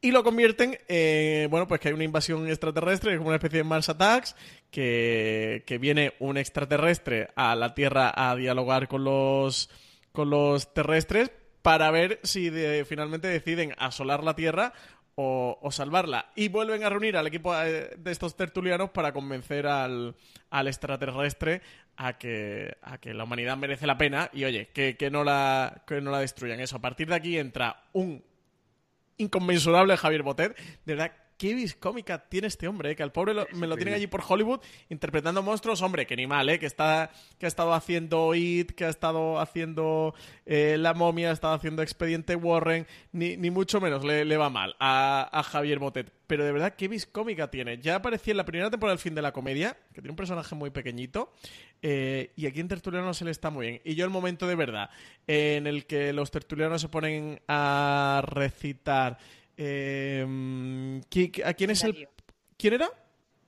[0.00, 3.64] Y lo convierten, en, bueno, pues que hay una invasión extraterrestre, como una especie de
[3.64, 4.34] Mars Attacks,
[4.70, 9.68] que, que viene un extraterrestre a la Tierra a dialogar con los,
[10.12, 11.30] con los terrestres
[11.60, 12.50] para ver si
[12.86, 14.72] finalmente deciden asolar la Tierra
[15.16, 16.30] o, salvarla.
[16.36, 20.14] Y vuelven a reunir al equipo eh, de estos tertulianos para convencer al,
[20.50, 21.62] al extraterrestre
[21.96, 25.82] a que, a que la humanidad merece la pena y, oye, que, que, no la,
[25.86, 26.60] que no la destruyan.
[26.60, 28.22] Eso, a partir de aquí entra un
[29.16, 30.56] inconmensurable Javier Botet.
[30.84, 32.96] De verdad, qué viscómica tiene este hombre, ¿eh?
[32.96, 36.48] que al pobre me lo tienen allí por Hollywood interpretando monstruos, hombre, que ni mal,
[36.48, 36.58] ¿eh?
[36.58, 40.14] que, está, que ha estado haciendo It, que ha estado haciendo
[40.46, 44.76] eh, La Momia, ha estado haciendo Expediente Warren, ni, ni mucho menos le, va mal
[44.78, 46.12] a, a, Javier Botet.
[46.26, 47.78] Pero de verdad, qué viscómica tiene.
[47.78, 50.54] Ya aparecía en la primera temporada del fin de la comedia, que tiene un personaje
[50.54, 51.32] muy pequeñito,
[51.82, 53.80] eh, y aquí en Tertuliano se le está muy bien.
[53.84, 54.90] Y yo el momento de verdad
[55.26, 59.18] en el que los tertulianos se ponen a recitar...
[59.56, 61.00] Eh,
[61.44, 62.08] ¿A quién es el
[62.58, 62.88] ¿Quién era?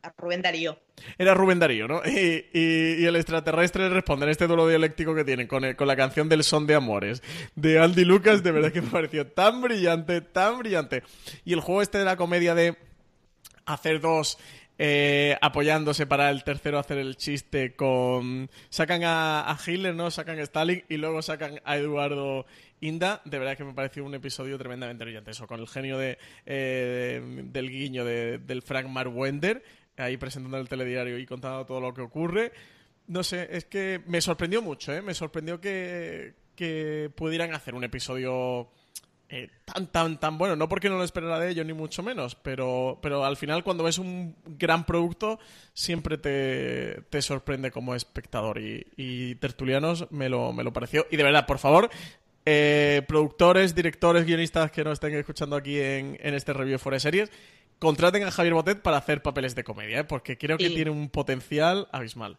[0.02, 0.78] A Rubén Darío.
[1.18, 2.00] Era Rubén Darío, ¿no?
[2.06, 5.88] Y, y- y el extraterrestre responde en este duelo dialéctico que tienen con, el- con
[5.88, 7.22] la canción del Son de Amores
[7.56, 11.02] de Andy Lucas, de verdad que me pareció tan brillante, tan brillante.
[11.44, 12.76] Y el juego este de la comedia de
[13.66, 14.38] hacer dos
[14.78, 18.48] eh, apoyándose para el tercero hacer el chiste con...
[18.70, 20.10] Sacan a, a Hitler, ¿no?
[20.12, 22.46] Sacan a Stalin y luego sacan a Eduardo
[22.80, 23.20] Inda.
[23.24, 25.30] De verdad que me pareció un episodio tremendamente brillante.
[25.30, 29.62] Eso, con el genio de, eh, del guiño de- del Frank Marwender,
[29.96, 32.52] ahí presentando el telediario y contando todo lo que ocurre.
[33.06, 35.00] No sé, es que me sorprendió mucho, ¿eh?
[35.02, 38.68] Me sorprendió que, que pudieran hacer un episodio
[39.30, 40.56] eh, tan, tan, tan bueno.
[40.56, 43.84] No porque no lo esperara de ellos, ni mucho menos, pero, pero al final cuando
[43.84, 45.38] ves un gran producto
[45.72, 48.58] siempre te, te sorprende como espectador.
[48.60, 51.06] Y, y Tertulianos me lo, me lo pareció.
[51.10, 51.88] Y de verdad, por favor,
[52.50, 57.30] eh, productores, directores, guionistas que nos estén escuchando aquí en, en este review de Series,
[57.78, 60.04] contraten a Javier Botet para hacer papeles de comedia, ¿eh?
[60.04, 62.38] porque creo que Y- tiene un potencial abismal.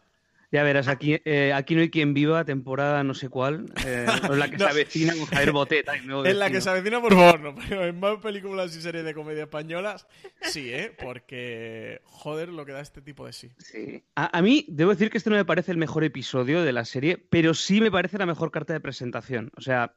[0.52, 4.34] Ya verás, aquí, eh, aquí no hay quien viva, temporada no sé cuál, eh, o
[4.34, 4.64] la que No.
[4.64, 5.88] se avecina con Javier Botet.
[5.88, 7.54] ay, En la que se avecina, por favor, no.
[7.54, 10.08] Pero en más películas y series de comedia españolas,
[10.42, 10.92] sí, ¿eh?
[11.00, 13.50] Porque, joder, lo que da este tipo de sí.
[13.58, 14.02] Sí.
[14.16, 16.84] A, a mí, debo decir que este no me parece el mejor episodio de la
[16.84, 19.52] serie, pero sí me parece la mejor carta de presentación.
[19.56, 19.94] O sea,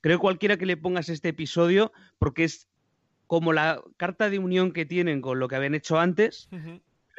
[0.00, 2.66] creo cualquiera que le pongas este episodio, porque es
[3.28, 6.48] como la carta de unión que tienen con lo que habían hecho antes,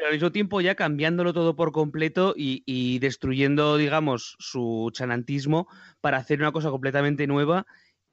[0.03, 5.69] pero al mismo tiempo ya cambiándolo todo por completo y, y destruyendo, digamos, su chanantismo
[6.01, 7.65] para hacer una cosa completamente nueva.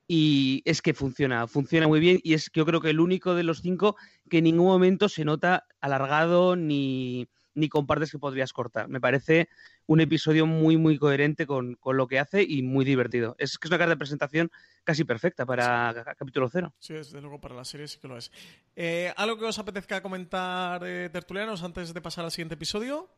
[0.07, 2.21] Y es que funciona, funciona muy bien.
[2.23, 3.97] Y es que yo creo que el único de los cinco
[4.29, 8.89] que en ningún momento se nota alargado ni, ni con partes que podrías cortar.
[8.89, 9.49] Me parece
[9.91, 13.35] un episodio muy, muy coherente con, con lo que hace y muy divertido.
[13.41, 14.49] Es que es una carta de presentación
[14.85, 16.73] casi perfecta para ca- capítulo cero.
[16.79, 18.31] Sí, desde luego para la serie sí que lo es.
[18.77, 23.09] Eh, ¿Algo que os apetezca comentar, eh, tertulianos, antes de pasar al siguiente episodio?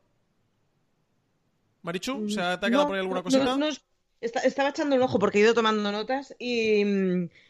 [1.83, 3.57] Marichu, ¿se te ha quedado No, por ahí alguna no, cosita?
[3.59, 3.85] no, es-
[4.23, 6.81] esta- estaba echando un ojo porque he ido tomando notas y,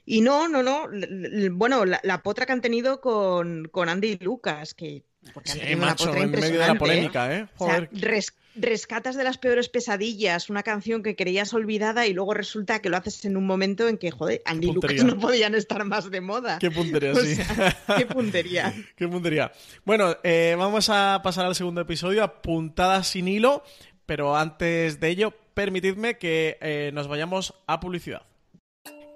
[0.04, 0.90] y no, no, no.
[0.90, 5.04] l- l- Bueno, la, la potra que han tenido con, con Andy y Lucas, que
[5.32, 7.42] porque han Sí, tenido una macho, potra en medio de la impresionante, polémica, ¿eh?
[7.54, 7.88] O sea, Joder.
[7.92, 12.90] res- rescatas de las peores pesadillas una canción que creías olvidada y luego resulta que
[12.90, 16.10] lo haces en un momento en que, joder, Andy y Lucas no podían estar más
[16.10, 16.58] de moda.
[16.58, 17.36] Qué puntería, O sí.
[17.36, 18.74] sea, qué puntería.
[18.96, 19.52] Qué puntería.
[19.84, 23.62] Bueno, eh, vamos a pasar al segundo episodio, a puntadas sin hilo,
[24.06, 28.22] pero antes de ello, permitidme que eh, nos vayamos a publicidad.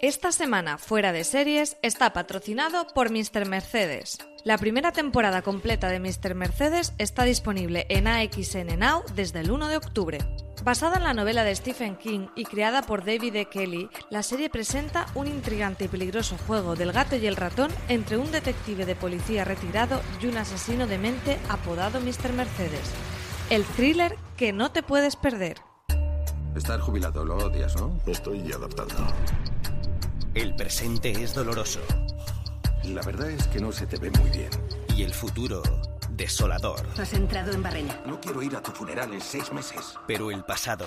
[0.03, 3.47] Esta semana Fuera de Series está patrocinado por Mr.
[3.49, 4.19] Mercedes.
[4.45, 6.35] La primera temporada completa de Mr.
[6.35, 10.19] Mercedes está disponible en AXN Now desde el 1 de octubre.
[10.63, 13.47] Basada en la novela de Stephen King y creada por David E.
[13.47, 18.19] Kelly, la serie presenta un intrigante y peligroso juego del gato y el ratón entre
[18.19, 22.35] un detective de policía retirado y un asesino de mente apodado Mr.
[22.35, 22.93] Mercedes.
[23.49, 25.57] El thriller que no te puedes perder.
[26.55, 27.99] Estar jubilado lo odias, ¿no?
[28.07, 28.95] Estoy adaptando.
[30.37, 31.81] El presente es doloroso.
[32.85, 34.51] La verdad es que no se te ve muy bien.
[34.95, 35.63] Y el futuro,
[36.11, 36.87] desolador.
[37.01, 37.99] Has entrado en barrena.
[38.05, 39.95] No quiero ir a tu funeral en seis meses.
[40.07, 40.87] Pero el pasado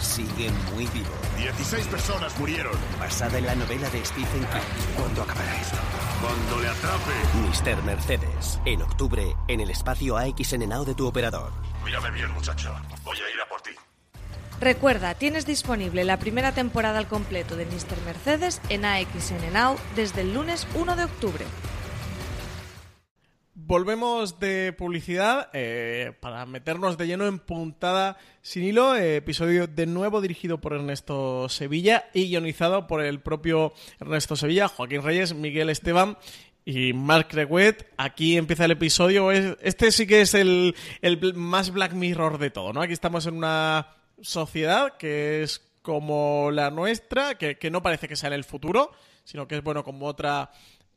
[0.00, 1.14] sigue muy vivo.
[1.38, 2.74] 16 personas murieron.
[2.98, 4.96] Basada en la novela de Stephen King.
[4.96, 5.76] ¿Cuándo acabará esto?
[6.20, 7.76] Cuando le atrape.
[7.76, 7.84] Mr.
[7.84, 8.58] Mercedes.
[8.64, 11.52] En octubre, en el espacio AXN Now de tu operador.
[11.84, 12.74] Mírame bien, muchacho.
[13.04, 13.49] Voy a ir a.
[14.60, 17.96] Recuerda, tienes disponible la primera temporada al completo de Mr.
[18.04, 21.44] Mercedes en AXN Now desde el lunes 1 de octubre.
[23.54, 29.86] Volvemos de publicidad eh, para meternos de lleno en puntada sin hilo, eh, episodio de
[29.86, 35.70] nuevo dirigido por Ernesto Sevilla y guionizado por el propio Ernesto Sevilla, Joaquín Reyes, Miguel
[35.70, 36.18] Esteban
[36.64, 37.86] y Mark Reguet.
[37.96, 39.30] Aquí empieza el episodio.
[39.30, 42.82] Es- Este sí que es el, el más Black Mirror de todo, ¿no?
[42.82, 43.86] Aquí estamos en una
[44.22, 48.92] sociedad que es como la nuestra, que, que no parece que sea en el futuro,
[49.24, 50.50] sino que es, bueno, como otra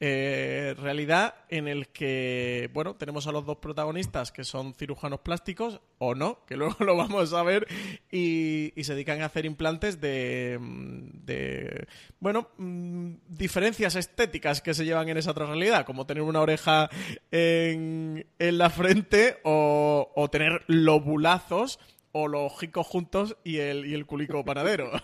[0.06, 5.80] eh, realidad en el que, bueno, tenemos a los dos protagonistas que son cirujanos plásticos,
[5.98, 7.66] o no, que luego lo vamos a ver,
[8.12, 11.88] y, se dedican a hacer implantes de, de
[12.20, 16.90] bueno, mm, diferencias estéticas que se llevan en esa otra realidad, como tener una oreja
[17.32, 21.80] en, en la frente o, o tener lobulazos
[22.14, 24.92] o los jicos juntos y el, y el culico panadero.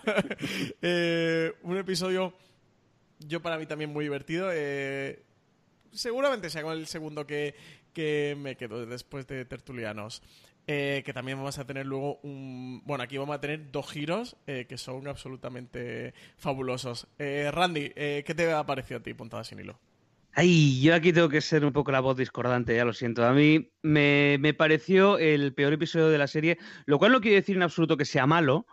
[0.82, 2.32] Eh, un episodio,
[3.18, 4.48] yo para mí también muy divertido.
[4.52, 5.22] eh,
[5.92, 7.54] seguramente sea el segundo que,
[7.92, 10.22] que me quedo después de Tertulianos.
[10.66, 12.82] Eh, que también vamos a tener luego un...
[12.84, 17.08] Bueno, aquí vamos a tener dos giros eh, que son absolutamente fabulosos.
[17.18, 19.80] Eh, Randy, eh, ¿qué te ha parecido a ti, Puntada sin hilo?
[20.32, 23.24] Ay, yo aquí tengo que ser un poco la voz discordante, ya lo siento.
[23.24, 27.36] A mí me, me, pareció el peor episodio de la serie, lo cual no quiere
[27.36, 28.66] decir en absoluto que sea malo,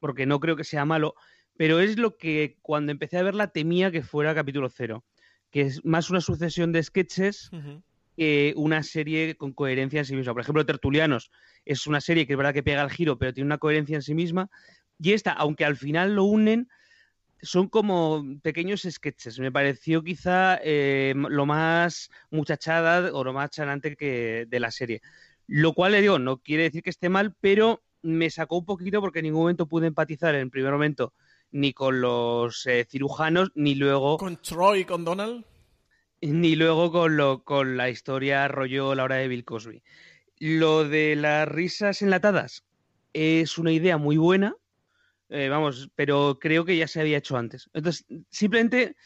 [0.00, 1.14] porque no creo que sea malo,
[1.56, 5.04] pero es lo que cuando empecé a verla temía que fuera capítulo cero,
[5.50, 7.50] que es más una sucesión de sketches
[8.16, 10.32] que una serie con coherencia en sí misma.
[10.32, 11.30] Por ejemplo, Tertulianos
[11.64, 14.02] es una serie que es verdad que pega el giro, pero tiene una coherencia en
[14.02, 14.50] sí misma,
[14.98, 16.68] y esta, aunque al final lo unen,
[17.42, 19.38] son como pequeños sketches.
[19.40, 25.02] Me pareció quizá eh, lo más muchachada o lo más chanante que de la serie.
[25.48, 29.00] Lo cual le digo, no quiere decir que esté mal, pero me sacó un poquito
[29.00, 31.12] porque en ningún momento pude empatizar en el primer momento
[31.50, 34.16] ni con los eh, cirujanos, ni luego...
[34.16, 35.44] ¿Con Troy, con Donald?
[36.22, 39.82] Ni luego con, lo, con la historia rollo la hora de Bill Cosby.
[40.38, 42.64] Lo de las risas enlatadas
[43.12, 44.56] es una idea muy buena,
[45.32, 47.70] eh, vamos, pero creo que ya se había hecho antes.
[47.72, 48.96] Entonces, simplemente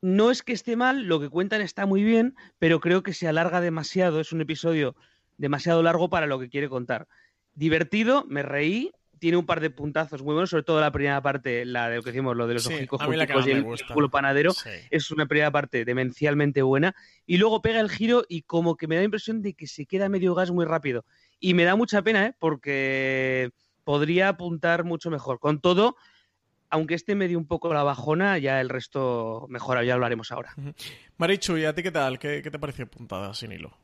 [0.00, 3.28] no es que esté mal, lo que cuentan está muy bien, pero creo que se
[3.28, 4.94] alarga demasiado, es un episodio
[5.36, 7.08] demasiado largo para lo que quiere contar.
[7.54, 11.64] Divertido, me reí, tiene un par de puntazos muy buenos, sobre todo la primera parte,
[11.64, 13.00] la de lo que decimos, lo de los sí, ojicos
[13.46, 14.52] y el culo panadero,
[14.90, 16.94] es una primera parte demencialmente buena,
[17.26, 19.86] y luego pega el giro y como que me da la impresión de que se
[19.86, 21.04] queda medio gas muy rápido.
[21.38, 22.34] Y me da mucha pena, ¿eh?
[22.38, 23.50] porque
[23.90, 25.40] podría apuntar mucho mejor.
[25.40, 25.96] Con todo,
[26.68, 30.54] aunque este me dio un poco la bajona, ya el resto mejora, ya hablaremos ahora.
[31.18, 32.20] Marichu, ¿y a ti qué tal?
[32.20, 33.76] ¿Qué, qué te pareció puntada sin hilo?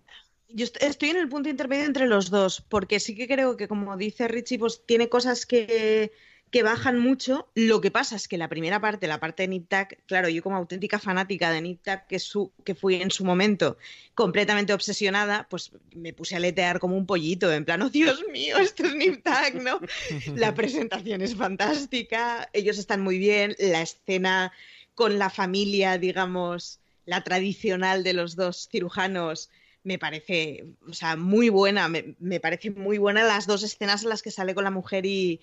[0.49, 3.97] Yo estoy en el punto intermedio entre los dos, porque sí que creo que, como
[3.97, 6.13] dice Richie, pues tiene cosas que,
[6.57, 7.51] que bajan mucho.
[7.55, 9.71] Lo que pasa es que la primera parte, la parte de Nip
[10.07, 13.77] claro, yo como auténtica fanática de Nip que, su, que fui en su momento
[14.15, 18.57] completamente obsesionada, pues me puse a letear como un pollito, en plan, oh Dios mío,
[18.57, 19.23] esto es Nip
[19.61, 19.81] ¿no?
[20.35, 24.51] la presentación es fantástica, ellos están muy bien, la escena
[24.95, 29.51] con la familia, digamos, la tradicional de los dos cirujanos
[29.87, 34.21] me parece, o sea, muy buena, me, parece muy buena las dos escenas en las
[34.21, 35.41] que sale con la mujer y,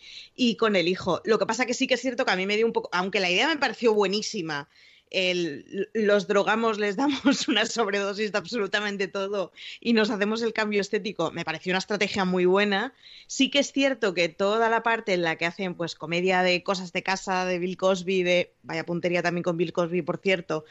[0.59, 1.21] con el hijo.
[1.23, 2.89] Lo que pasa que sí que es cierto que a mí me dio un poco,
[2.91, 4.67] aunque la idea me pareció buenísima,
[5.11, 10.81] el, los drogamos, les damos una sobredosis de absolutamente todo y nos hacemos el cambio
[10.81, 12.93] estético, me pareció una estrategia muy buena.
[13.27, 16.63] Sí que es cierto que toda la parte en la que hacen pues comedia de
[16.63, 20.65] cosas de casa, de Bill Cosby, de vaya puntería también con Bill Cosby, por cierto,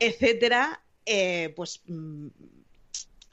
[0.00, 2.28] etcétera, eh, pues mm,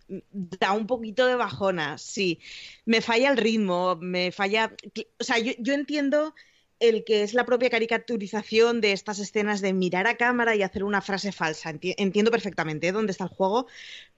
[0.08, 2.39] da un poquito de bajona, sí.
[2.86, 4.76] Me falla el ritmo, me falla...
[5.20, 6.34] O sea, yo, entiendo
[6.80, 10.84] el que es la propia caricaturización de estas escenas de mirar a cámara y hacer
[10.84, 11.74] una frase falsa.
[11.82, 13.68] entiendo perfectamente dónde está el juego,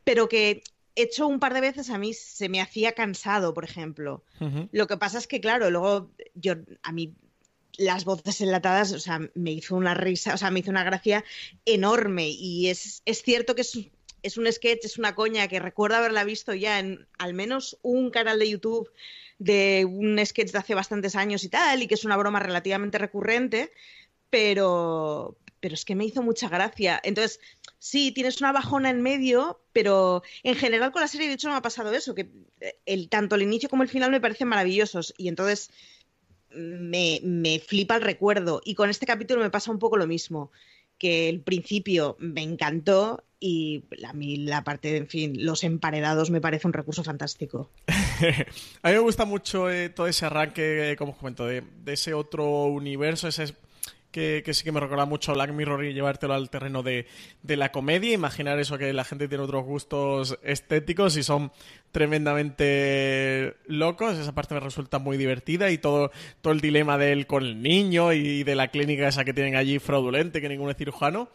[0.03, 0.63] pero que
[0.95, 4.23] hecho un par de veces a mí se me hacía cansado, por ejemplo.
[4.71, 7.13] Lo que pasa es que, claro, luego yo a mí
[7.77, 11.23] las voces enlatadas, o sea, me hizo una risa, o sea, me hizo una gracia
[11.65, 13.89] enorme y es, es cierto que es
[14.23, 18.09] es un sketch, es una coña que recuerdo haberla visto ya en al menos un
[18.11, 18.91] canal de YouTube
[19.39, 22.97] de un sketch de hace bastantes años y tal, y que es una broma relativamente
[22.97, 23.71] recurrente,
[24.29, 26.99] pero, pero es que me hizo mucha gracia.
[27.03, 27.39] Entonces,
[27.77, 31.53] sí, tienes una bajona en medio, pero en general con la serie, de hecho, no
[31.53, 32.29] me ha pasado eso, que
[32.85, 35.69] el, tanto el inicio como el final me parecen maravillosos, y entonces
[36.49, 38.61] me, me flipa el recuerdo.
[38.65, 40.51] Y con este capítulo me pasa un poco lo mismo
[40.97, 46.41] que el principio me encantó y a mí la parte, en fin, los emparedados me
[46.41, 47.69] parece un recurso fantástico.
[48.81, 52.65] a mí me gusta mucho eh, todo ese arranque, como os comento, de, ese otro
[52.65, 53.55] universo, ese
[54.11, 57.05] que, sí que me recuerda mucho a Black Mirror y llevártelo al terreno de,
[57.43, 58.13] la comedia.
[58.13, 61.51] Imaginar eso que la gente tiene otros gustos estéticos y son
[61.91, 64.17] tremendamente locos.
[64.17, 67.61] Esa parte me resulta muy divertida y todo, todo el dilema de él con el
[67.61, 71.29] niño y de la clínica esa que tienen allí fraudulente, que ninguno es cirujano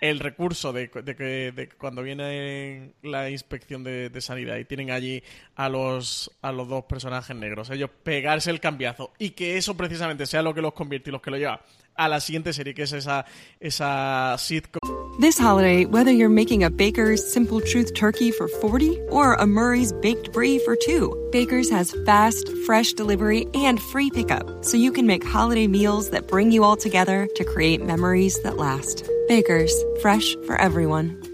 [0.00, 5.22] el recurso de, que cuando viene la inspección de, sanidad y tienen allí
[5.54, 10.26] a los, a los dos personajes negros, ellos pegarse el cambiazo y que eso precisamente
[10.26, 11.62] sea lo que los convierte y los que lo lleva
[11.96, 13.24] a la siguiente serie, que es esa,
[13.60, 14.80] esa sitcom.
[15.20, 19.92] This holiday, whether you're making a Baker's Simple Truth turkey for 40 or a Murray's
[19.92, 25.06] Baked Brie for 2, Baker's has fast, fresh delivery and free pickup, so you can
[25.06, 29.08] make holiday meals that bring you all together to create memories that last.
[29.28, 31.23] Baker's, fresh for everyone.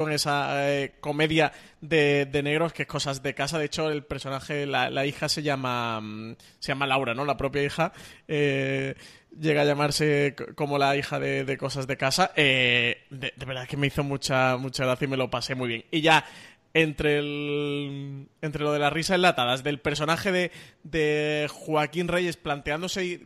[0.00, 3.58] con esa eh, comedia de, negros que es cosas de casa.
[3.58, 7.26] De hecho, el personaje, la, hija se llama mm, se llama Laura, ¿no?
[7.26, 7.92] La propia hija
[8.26, 8.94] eh,
[9.38, 12.32] llega a llamarse como la hija de, cosas de casa.
[12.34, 15.84] Eh, de, verdad que me hizo mucha mucha gracia y me lo pasé muy bien.
[15.90, 16.24] Y ya
[16.72, 20.50] entre el entre lo de las risas enlatadas del personaje de,
[20.82, 23.20] de Joaquín Reyes planteándose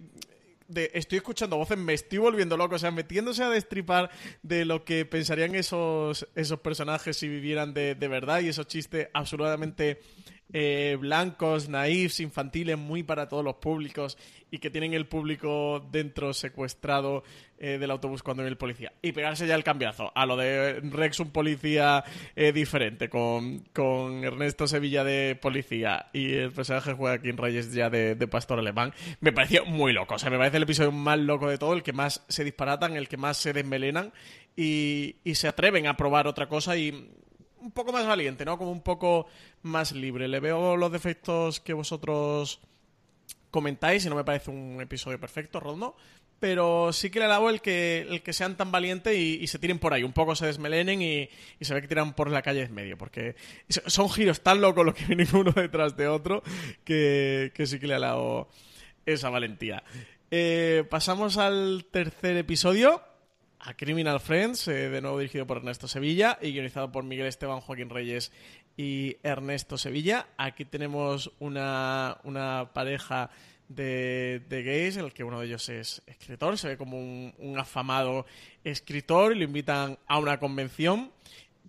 [0.93, 4.11] estoy escuchando voces, me estoy volviendo loco, o sea, metiéndose a destripar
[4.43, 9.09] de lo que pensarían esos, esos personajes si vivieran de, de verdad y esos chistes
[9.13, 10.01] absolutamente
[10.53, 14.17] eh, blancos, naifs, infantiles, muy para todos los públicos
[14.51, 17.25] y que tienen el público dentro secuestrado
[17.59, 18.93] eh, del autobús cuando viene el policía.
[19.03, 22.05] Y pegarse ya el cambiazo a lo de Rex, un policía
[22.37, 23.65] eh, diferente, con,
[24.23, 29.65] Ernesto Sevilla de policía y el personaje Joaquín Reyes ya de, pastor alemán, me pareció
[29.65, 30.15] muy loco.
[30.15, 32.97] O sea, me parece el episodio más loco de todo, el que más se disparatan,
[32.97, 34.13] el que más se desmelenan
[34.55, 37.11] y, y se atreven a probar otra cosa y
[37.65, 38.59] un poco más valiente, ¿no?
[38.59, 39.27] Como un poco
[39.63, 40.29] más libre.
[40.29, 42.61] Le veo los defectos que vosotros
[43.51, 45.97] comentáis y no me parece un episodio perfecto, Rondo.
[46.41, 49.79] Pero sí que le dado el que, el que sean tan valientes y, se tiren
[49.79, 50.03] por ahí.
[50.03, 52.99] Un poco se desmelenen y, se ve que tiran por la calle en medio.
[52.99, 53.35] Porque
[53.69, 56.43] son giros tan locos los que vienen uno detrás de otro
[56.85, 58.49] que, sí que le ha dado
[59.07, 59.85] esa valentía.
[60.31, 63.01] Eh, pasamos al tercer episodio
[63.65, 67.61] a Criminal Friends, eh, de nuevo dirigido por Ernesto Sevilla y guionizado por Miguel Esteban,
[67.61, 68.31] Joaquín Reyes
[68.77, 70.27] y Ernesto Sevilla.
[70.37, 72.21] Aquí tenemos una,
[72.75, 73.31] pareja
[73.69, 78.27] de, gays, en el que uno de ellos es escritor, se ve como un, afamado
[78.65, 81.11] escritor y lo invitan a una convención.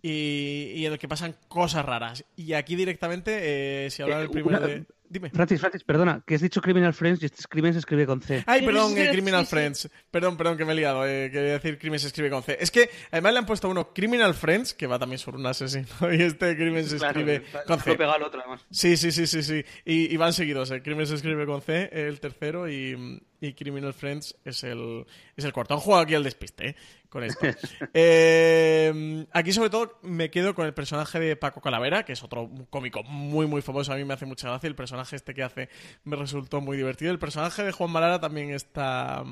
[0.02, 2.26] Y, en el que pasan cosas raras.
[2.36, 4.86] Y aquí directamente, eh, si hablan del eh, primero de...
[5.10, 5.30] Dime.
[5.30, 8.44] Francis, Francis, perdona, que has dicho Criminal Friends y este Crimen se escribe con C.
[8.46, 9.90] Ay, perdón, eh, Criminal Friends.
[10.12, 11.06] Perdón, perdón, que me he liado.
[11.08, 12.58] Eh, quería decir Crimen se escribe con C.
[12.60, 15.88] Es que además le han puesto uno Criminal Friends, que va también sobre un asesino,
[16.14, 17.96] y este Crimen se escribe con C.
[17.96, 18.66] Pegado al otro, además.
[18.72, 19.44] Sí, sí, sí, sí.
[19.44, 19.64] sí.
[19.86, 20.72] Y, van seguidos.
[20.72, 20.84] El eh.
[20.84, 25.54] Crimen se escribe con C, el tercero, y, y Criminal Friends es el, es el
[25.54, 25.74] cuarto.
[25.74, 26.76] Han jugado aquí al despiste, ¿eh?
[27.16, 27.46] con esto.
[27.98, 32.50] Eh, aquí, sobre todo, me quedo con el personaje de Paco Calavera, que es otro
[32.70, 33.94] cómico muy, muy famoso.
[33.94, 34.68] A mí me hace mucha gracia.
[34.68, 35.70] El personaje este que hace
[36.04, 37.12] me resultó muy divertido.
[37.12, 39.24] El personaje de Juan Malara también está,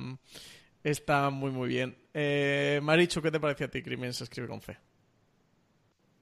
[0.84, 1.98] está muy, muy bien.
[2.14, 3.82] Eh, Marichu, ¿qué te parece a ti?
[3.82, 4.78] Crimen se escribe con C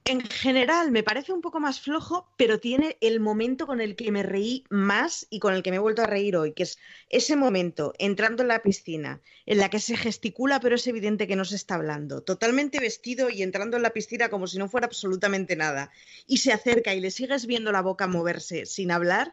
[0.06, 4.12] en general me parece un poco más flojo, pero tiene el momento con el que
[4.12, 6.80] me reí más y con el que me he vuelto a reír hoy, que es
[7.10, 11.36] ese momento entrando en la piscina, en la que se gesticula, pero es evidente que
[11.36, 14.88] no se está hablando, totalmente vestido y entrando en la piscina como si no fuera
[14.88, 15.91] absolutamente nada,
[16.26, 19.32] y se acerca y le sigues viendo la boca moverse sin hablar,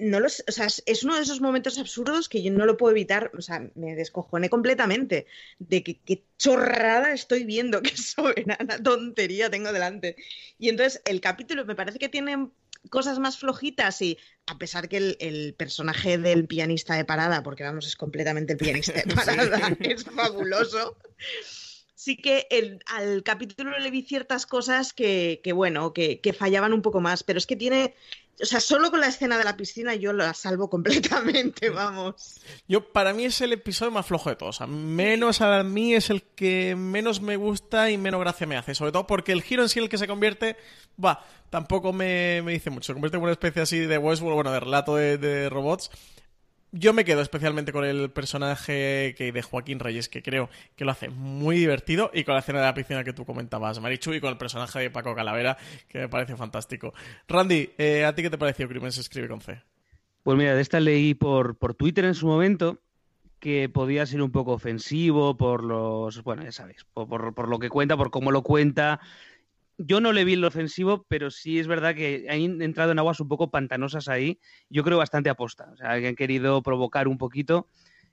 [0.00, 2.90] no los, o sea, es uno de esos momentos absurdos que yo no lo puedo
[2.90, 5.26] evitar, o sea, me descojoné completamente
[5.58, 10.16] de que qué chorrada estoy viendo, qué soberana tontería tengo delante.
[10.58, 12.48] Y entonces el capítulo me parece que tiene
[12.90, 17.86] cosas más flojitas y a pesar que el, personaje del pianista de parada, porque vamos,
[17.86, 20.96] es completamente el pianista de parada, es fabuloso.
[22.06, 26.72] Sí que el, al capítulo le vi ciertas cosas que, que bueno, que, que fallaban
[26.72, 27.96] un poco más, pero es que tiene
[28.40, 32.40] o sea, solo con la escena de la piscina yo la salvo completamente, vamos.
[32.68, 34.60] Yo, para mí es el episodio más flojo de todos.
[34.68, 38.76] menos a mí es el que menos me gusta y menos gracia me hace.
[38.76, 40.56] Sobre todo porque el giro en sí, el que se convierte,
[41.04, 42.86] va, tampoco me, dice mucho.
[42.86, 45.90] Se convierte en una especie así de Westworld, bueno, de relato de robots
[46.78, 50.90] yo me quedo especialmente con el personaje que de Joaquín Reyes, que creo que lo
[50.90, 54.20] hace muy divertido, y con la escena de la piscina que tú comentabas, Marichu, y
[54.20, 55.56] con el personaje de Paco Calavera,
[55.88, 56.92] que me parece fantástico.
[57.28, 59.62] Randy, eh, ¿a ti qué te pareció Crimen se escribe con C?
[60.22, 62.80] Pues mira, de esta leí por, por Twitter en su momento
[63.38, 67.68] que podía ser un poco ofensivo por los, bueno, ya sabéis, por, por lo que
[67.68, 69.00] cuenta, por cómo lo cuenta,
[69.78, 73.20] yo no le vi lo ofensivo, pero sí es verdad que han entrado en aguas
[73.20, 77.18] un poco pantanosas ahí, yo creo bastante aposta, o sea, que han querido provocar un
[77.18, 77.68] poquito.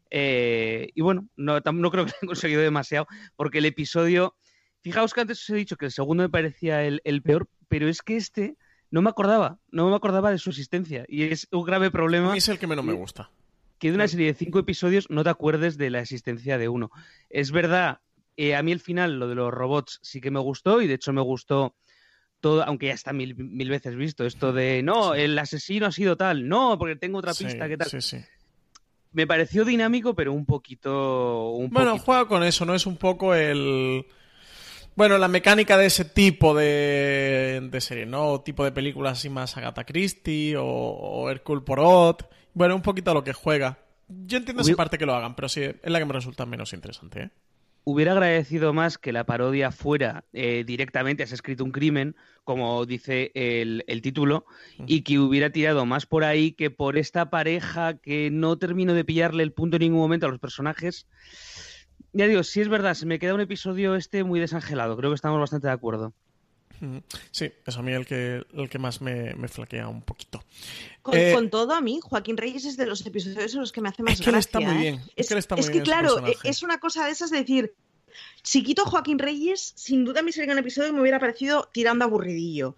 [0.09, 4.35] Eh, y bueno, no, no creo que hayan conseguido demasiado, porque el episodio,
[4.81, 8.01] fijaos que antes os he dicho que el segundo me parecía el, peor, pero es
[8.01, 8.57] que este
[8.91, 12.35] no me acordaba, no me acordaba de su existencia, y es un grave problema.
[12.35, 13.31] es el que menos me gusta.
[13.79, 16.89] Que de una serie de cinco episodios no te acuerdes de la existencia de uno.
[17.29, 17.99] Es verdad
[18.37, 20.95] Eh, a mí el final, lo de los robots, sí que me gustó y de
[20.95, 21.75] hecho me gustó
[22.39, 26.17] todo, aunque ya está mil, mil veces visto, esto de no, el asesino ha sido
[26.17, 27.89] tal, no, porque tengo otra pista, ¿qué tal?
[27.89, 28.17] Sí, sí.
[29.13, 31.51] Me pareció dinámico, pero un poquito.
[31.51, 32.73] Un bueno, poquito- juega con eso, ¿no?
[32.73, 34.05] Es un poco el.
[34.95, 38.41] Bueno, la mecánica de ese tipo de, de serie, ¿no?
[38.41, 42.27] Tipo de películas así más Agatha Christie o, o Hercule Poirot.
[42.55, 43.79] Bueno, un poquito a lo que juega.
[44.07, 46.73] Yo entiendo esa parte que lo hagan, pero sí, es la que me resulta menos
[46.73, 47.29] interesante, ¿eh?
[47.85, 52.15] Hubiera agradecido más que la parodia fuera eh, directamente, has escrito un crimen,
[52.45, 54.45] como dice el, el título,
[54.87, 59.03] y que hubiera tirado más por ahí que por esta pareja que no termino de
[59.03, 61.07] pillarle el punto en ningún momento a los personajes.
[62.13, 65.15] Ya digo, sí es verdad, se me queda un episodio este muy desangelado, creo que
[65.15, 66.13] estamos bastante de acuerdo.
[67.31, 70.43] Sí, es a mí el que, el que más me, me flaquea un poquito.
[71.01, 73.79] Con, Eh, con todo, a mí, Joaquín Reyes es de los episodios en los que
[73.81, 74.39] me hace más Es que él gracia.
[74.47, 74.91] está muy ¿eh?
[74.91, 76.49] bien, es que él está es muy que, bien ese claro, personaje.
[76.49, 77.73] es una cosa de esas de decir,
[78.41, 81.69] si quito a Joaquín Reyes, sin duda me sería un episodio que me hubiera parecido
[81.73, 82.75] tirando aburridillo.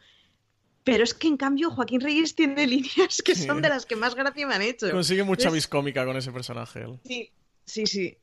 [0.83, 4.13] Pero es que en cambio Joaquín Reyes tiene líneas que son de las que más
[4.13, 4.91] gracia me han hecho.
[4.91, 6.81] Consigue mucha Es- viscómica con ese personaje.
[6.83, 6.99] él.
[7.03, 7.31] Sí,
[7.65, 8.17] sí, sí.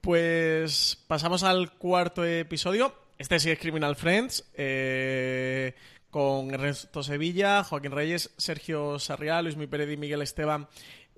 [0.00, 2.94] Pues pasamos al cuarto episodio.
[3.20, 4.50] Este sí es Criminal Friends.
[4.54, 5.74] eh,
[6.08, 10.68] con Ernesto Sevilla, Joaquín Reyes, Sergio Sarriá, Luis Mi Pérez y Miguel Esteban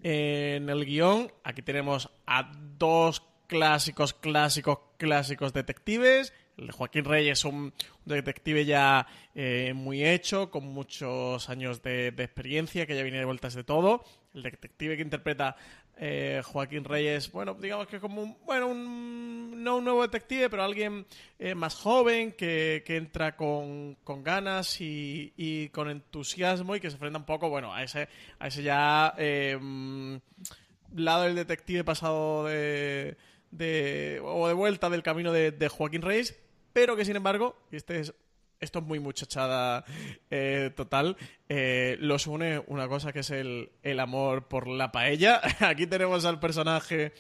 [0.03, 1.31] en el guion.
[1.45, 6.33] Aquí tenemos a dos clásicos, clásicos, clásicos detectives.
[6.57, 7.73] El de Joaquín Reyes, un, un
[8.05, 13.55] detective ya eh, muy hecho, con muchos años de, experiencia, que ya viene de vueltas
[13.55, 14.03] de todo.
[14.35, 15.55] El detective que interpreta
[15.97, 19.22] eh, Joaquín Reyes, bueno, digamos que como un, bueno, un,
[19.63, 21.07] no un nuevo detective, pero alguien
[21.39, 26.91] eh, más joven que, que entra con, con ganas y, y con entusiasmo y que
[26.91, 28.09] se enfrenta un poco, bueno, a ese,
[28.39, 29.15] a ese ya
[29.61, 30.17] mm,
[30.95, 33.17] lado del detective pasado de,
[33.51, 36.39] de o de vuelta del camino de, de Joaquín Reyes,
[36.73, 38.15] pero que sin embargo, y este es
[38.63, 39.85] esto es muy muchachada
[40.31, 41.17] eh, total.
[41.49, 45.43] Eh, los une una cosa que es el, el amor por la paella.
[45.61, 47.13] Aquí tenemos al personaje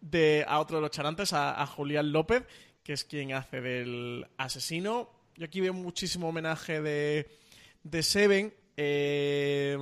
[0.00, 2.44] de a otro de los charantes, a, a Julián López,
[2.82, 5.10] que es quien hace del asesino.
[5.36, 7.28] Yo aquí veo muchísimo homenaje de,
[7.82, 8.54] de Seven.
[8.76, 9.78] Eh,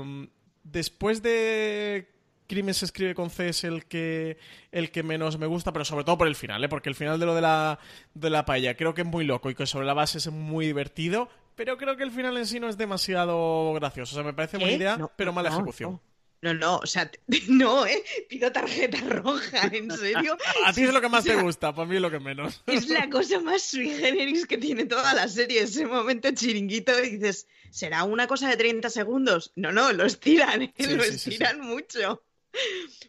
[0.64, 2.09] después de
[2.47, 4.39] Crimen se escribe con C es el que,
[4.73, 6.69] el que menos me gusta, pero sobre todo por el final, ¿eh?
[6.69, 7.79] porque el final de lo de la,
[8.14, 10.66] de la paella creo que es muy loco y que sobre la base es muy
[10.66, 14.14] divertido, pero creo que el final en sí no es demasiado gracioso.
[14.14, 14.77] O sea, me parece buena ¿Eh?
[14.77, 15.93] idea, No, pero mala no, ejecución.
[15.93, 16.01] No,
[16.43, 17.11] no, o sea,
[17.49, 18.03] no, ¿eh?
[18.28, 20.36] Pido tarjeta roja, ¿en serio?
[20.64, 22.20] A ti es lo que más O sea, te gusta, para mí es lo que
[22.20, 22.62] menos.
[22.66, 27.11] Es la cosa más sui generis que tiene toda la serie, ese momento chiringuito y
[27.11, 29.53] dices, ¿será una cosa de 30 segundos?
[29.57, 30.74] No, no, lo estiran, ¿eh?
[30.78, 32.22] Sí, mucho.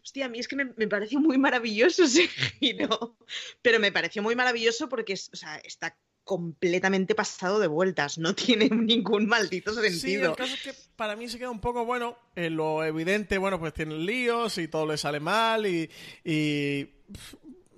[0.02, 2.28] Hostia, a mí es que me, me pareció muy maravilloso ese
[2.60, 3.16] giro,
[3.62, 5.96] pero me pareció muy maravilloso porque o sea, está
[6.30, 10.30] completamente pasado de vueltas, no tiene ningún maldito Sí, sentido.
[10.30, 13.58] el caso es que para mí se queda un poco, bueno, en lo evidente, bueno,
[13.58, 15.90] pues tienen líos y todo le sale mal y,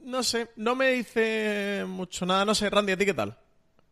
[0.03, 3.39] no sé, no me dice mucho nada, no sé, Randy, ¿a ti qué tal?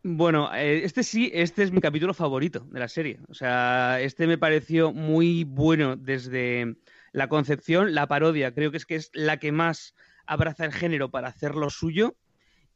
[0.03, 3.19] Bueno, eh, este sí, este es mi capítulo favorito de la serie.
[3.29, 6.75] O sea, este me pareció muy bueno desde
[7.13, 9.95] la concepción, la parodia, creo que es que es la que más
[10.27, 12.15] abraza el género para hacer lo suyo.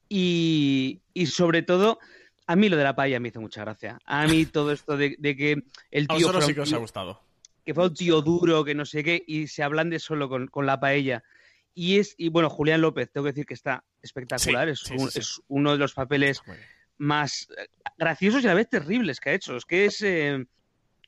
[0.09, 1.99] Y, y sobre todo,
[2.47, 3.99] a mí lo de la paella me hizo mucha gracia.
[4.05, 6.77] A mí todo esto de, de que el A tío fuera sí que os ha
[6.77, 7.21] gustado.
[7.65, 10.65] que fue un tío duro, que no sé qué, y se ablande solo con, con
[10.65, 11.23] la paella.
[11.73, 14.93] Y es, y bueno, Julián López, tengo que decir que está espectacular, Sí, es, sí,
[14.93, 15.19] un- sí, sí.
[15.19, 16.41] es uno de los papeles
[16.97, 17.47] más
[17.97, 19.57] graciosos y a la vez terribles que ha hecho.
[19.57, 20.45] Es que es, eh,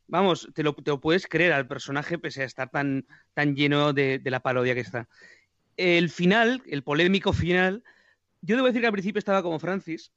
[0.08, 3.94] vamos, te lo, te lo puedes creer al personaje pese a estar tan, tan lleno
[3.94, 5.08] de, de la parodia que está.
[5.78, 7.84] El final, el polémico final,
[8.48, 10.14] yo debo decir que al principio estaba como Francis.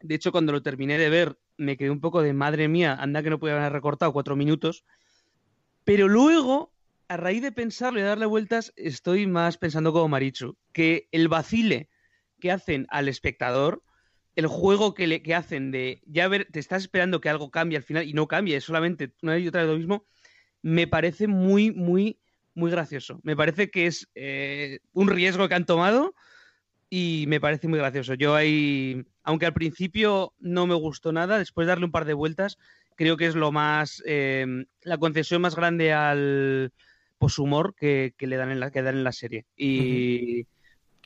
[0.00, 3.22] De hecho, cuando lo terminé de ver, me quedé un poco de madre mía, anda
[3.22, 4.84] que no podía haber recortado cuatro minutos.
[5.84, 6.74] Pero luego,
[7.06, 11.28] a raíz de pensarlo y de darle vueltas, estoy más pensando como Marichu, que el
[11.28, 11.88] vacile
[12.40, 13.84] que hacen al espectador,
[14.34, 17.78] el juego que, le, que hacen de ya ver, te estás esperando que algo cambie
[17.78, 20.04] al final y no cambie, es solamente una y otra vez lo mismo,
[20.62, 22.18] me parece muy, muy,
[22.54, 23.20] muy gracioso.
[23.22, 26.16] Me parece que es eh, un riesgo que han tomado
[26.90, 28.14] y me parece muy gracioso.
[28.14, 32.14] Yo ahí, aunque al principio no me gustó nada, después de darle un par de
[32.14, 32.58] vueltas,
[32.96, 34.46] creo que es lo más, eh,
[34.82, 36.72] la concesión más grande al
[37.18, 39.46] poshumor que, que le dan en la, que dan en la serie.
[39.56, 40.46] Y,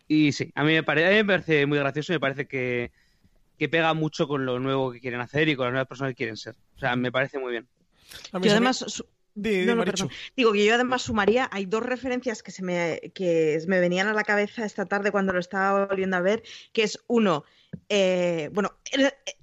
[0.09, 2.47] y sí, a mí, me pare- a mí me parece muy gracioso y me parece
[2.47, 2.93] que,
[3.59, 6.16] que pega mucho con lo nuevo que quieren hacer y con las nuevas personas que
[6.16, 6.55] quieren ser.
[6.76, 7.68] O sea, me parece muy bien.
[8.49, 8.66] Yo me-
[9.35, 9.85] no, no,
[10.37, 14.14] Digo que yo además sumaría, hay dos referencias que se me, que me venían a
[14.14, 17.45] la cabeza esta tarde cuando lo estaba volviendo a ver, que es uno,
[17.88, 18.72] eh, bueno,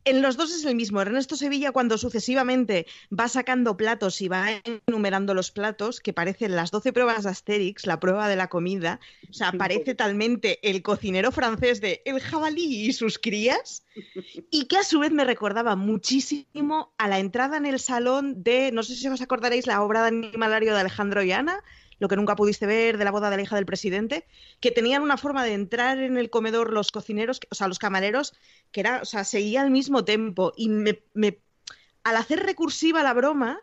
[0.04, 1.02] en, los dos es el mismo.
[1.02, 2.86] Ernesto Sevilla, cuando sucesivamente
[3.18, 4.48] va sacando platos y va
[4.88, 9.00] enumerando los platos, que parecen las 12 pruebas de Asterix, la prueba de la comida,
[9.30, 13.84] o sea, parece talmente el cocinero francés de El jabalí y sus crías,
[14.50, 18.72] y que a su vez me recordaba muchísimo a la entrada en el salón de,
[18.72, 21.64] no sé si os acordaréis, la obra de animalario de Alejandro y Ana,
[22.02, 24.26] lo que nunca pudiste ver de la boda de la hija del presidente,
[24.60, 28.34] que tenían una forma de entrar en el comedor los cocineros, o sea, los camareros,
[28.72, 30.52] que era, o sea, seguía al mismo tiempo.
[30.58, 30.98] Y me,
[32.04, 33.62] al hacer recursiva la broma,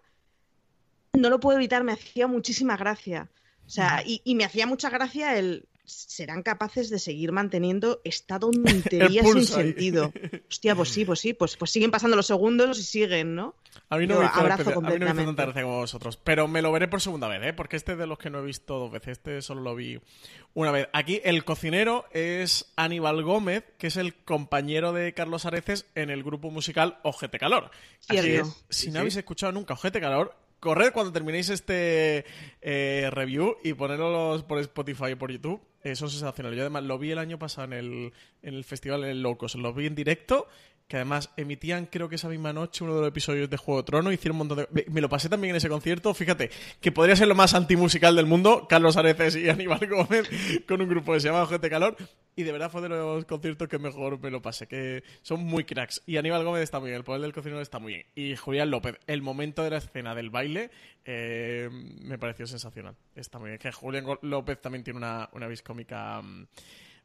[1.15, 3.29] no lo puedo evitar, me hacía muchísima gracia.
[3.67, 8.39] O sea, y, y me hacía mucha gracia el, serán capaces de seguir manteniendo esta
[8.39, 10.13] tontería sin sentido.
[10.49, 13.55] Hostia, pues sí, pues sí, pues, pues siguen pasando los segundos y siguen, ¿no?
[13.89, 17.29] A mí no, me hizo, tanta gracia como vosotros, pero me lo veré por segunda
[17.29, 17.53] vez, ¿eh?
[17.53, 19.99] Porque este es de los que no he visto dos veces, este solo lo vi
[20.55, 20.89] una vez.
[20.93, 26.23] Aquí el cocinero es Aníbal Gómez, que es el compañero de Carlos Areces en el
[26.23, 27.71] grupo musical Ojete Calor.
[28.09, 32.25] Así es, si no habéis escuchado nunca Ojete Calor, corred cuando terminéis este
[32.61, 35.61] eh, review y ponerlo por Spotify y por YouTube.
[35.83, 36.55] Eso es sensacional.
[36.55, 39.55] Yo además lo vi el año pasado en el, en el festival en el Locos.
[39.55, 40.49] Lo vi en directo
[40.89, 43.87] que además emitían creo que esa misma noche uno de los episodios de Juego de
[43.87, 44.87] Trono, hicieron un montón de...
[44.91, 48.25] Me, lo pasé también en ese concierto, fíjate, que podría ser lo más antimusical del
[48.25, 50.29] mundo, Carlos Areces y Aníbal Gómez,
[50.67, 51.95] con un grupo que se llama Gente Calor,
[52.35, 55.65] y de verdad fue de los conciertos que mejor me lo pasé, que son muy
[55.65, 56.03] cracks.
[56.07, 58.07] Y Aníbal Gómez está muy bien, el poder del cocinero está muy bien.
[58.15, 60.71] Y Julián López, el momento de la escena del baile,
[61.05, 62.95] eh, me pareció sensacional.
[63.15, 63.59] Está muy bien.
[63.59, 66.47] Que Julián López también tiene una, una vis cómica mm,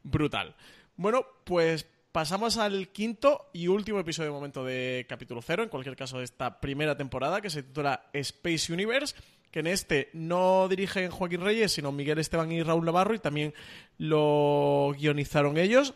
[0.04, 0.54] brutal.
[0.96, 5.96] Bueno, pues Pasamos al quinto y último episodio de momento de capítulo cero, en cualquier
[5.96, 9.16] caso de esta primera temporada, que se titula Space Universe,
[9.50, 13.52] que en este no dirigen Joaquín Reyes, sino Miguel Esteban y Raúl Navarro, y también
[13.98, 15.94] lo guionizaron ellos.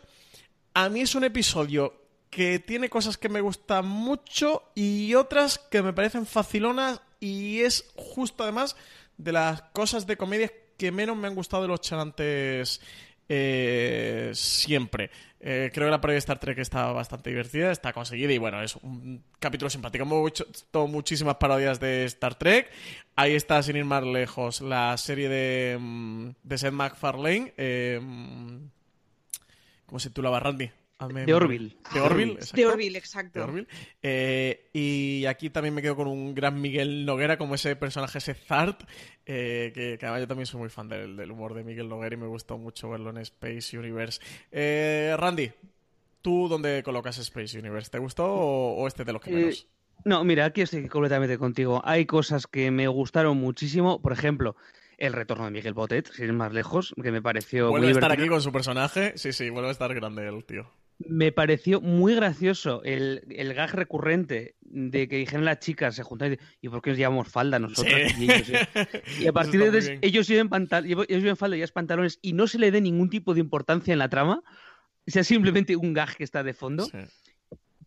[0.73, 1.93] A mí es un episodio
[2.29, 7.93] que tiene cosas que me gustan mucho y otras que me parecen facilonas, y es
[7.95, 8.75] justo además
[9.17, 12.81] de las cosas de comedia que menos me han gustado de los charantes
[13.29, 15.11] eh, siempre.
[15.41, 18.61] Eh, creo que la previa de Star Trek está bastante divertida, está conseguida y bueno,
[18.61, 20.03] es un capítulo simpático.
[20.03, 20.45] Hemos hecho
[20.87, 22.69] muchísimas parodias de Star Trek.
[23.15, 27.53] Ahí está, sin ir más lejos, la serie de, mm, de Seth MacFarlane.
[27.57, 28.69] Eh, mm,
[29.85, 30.69] ¿Cómo se titulaba Randy?
[31.07, 31.77] De Orville.
[31.93, 32.57] De Orville, exacto.
[32.57, 33.47] De Orville, exacto.
[34.01, 38.33] Eh, y aquí también me quedo con un gran Miguel Noguera, como ese personaje, ese
[38.33, 38.83] Zart,
[39.25, 42.27] eh, que, además yo también soy muy fan del, humor de Miguel Noguera y me
[42.27, 44.19] gustó mucho verlo en Space Universe.
[44.51, 45.53] Eh, Randy,
[46.21, 47.89] ¿tú dónde colocas Space Universe?
[47.89, 49.67] ¿Te gustó o, este de los que menos?
[50.03, 51.81] no, mira, aquí estoy completamente contigo.
[51.85, 54.01] Hay cosas que me gustaron muchísimo.
[54.01, 54.57] Por ejemplo,
[54.97, 57.69] el retorno de Miguel Botet, sin ir más lejos, que me pareció.
[57.69, 59.13] Vuelve a estar aquí con su personaje.
[59.15, 60.69] Sí, sí, vuelve a estar grande el tío
[60.99, 66.33] me pareció muy gracioso el, el, gag recurrente de que dijeron las chicas, se juntan
[66.33, 66.37] y
[66.67, 67.95] ¿y por qué nos llevamos falda nosotros?
[69.19, 72.47] Y, a partir de entonces ellos llevan, ellos llevan falda y ellas pantalones y no
[72.47, 74.43] se le dé ningún tipo de importancia en la trama,
[75.07, 76.87] o sea simplemente un gag que está de fondo.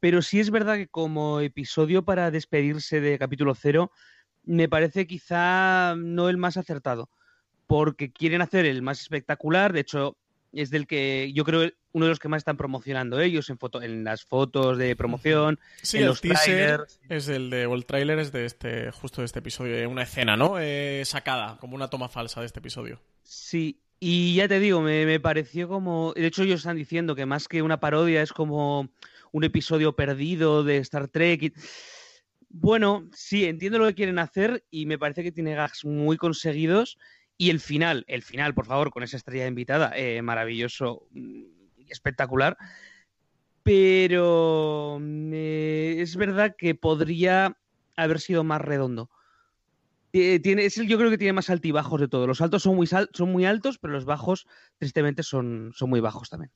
[0.01, 3.93] Pero sí es verdad que como episodio para despedirse de capítulo cero,
[4.43, 7.11] me parece quizá no el más acertado,
[7.67, 10.17] porque quieren hacer el más espectacular, de hecho
[10.53, 13.83] es del que yo creo uno de los que más están promocionando ellos en foto,
[13.83, 17.01] en las fotos de promoción, sí, en los trailers.
[17.09, 20.37] Es el de o el trailer es de este justo de este episodio, una escena,
[20.37, 20.59] ¿no?
[20.59, 23.01] Eh, sacada, como una toma falsa de este episodio.
[23.23, 26.13] Sí, y ya te digo, me, me, pareció como.
[26.15, 28.89] De hecho, ellos están diciendo que más que una parodia es como
[29.33, 31.55] un episodio perdido de Star Trek.
[32.49, 36.99] Bueno, sí, entiendo lo que quieren hacer y me parece que tiene gags muy conseguidos.
[37.43, 41.43] Y el final, el final, por favor, con esa estrella invitada, eh, maravilloso, mm,
[41.89, 42.57] espectacular.
[43.65, 47.59] Pero eh, es verdad que podría
[47.97, 49.11] haber sido más redondo.
[50.13, 52.29] Eh, tiene, yo creo que tiene más altibajos de todo.
[52.29, 54.47] Los altos son muy, son muy altos, pero los bajos,
[54.79, 56.53] tristemente, son muy bajos también.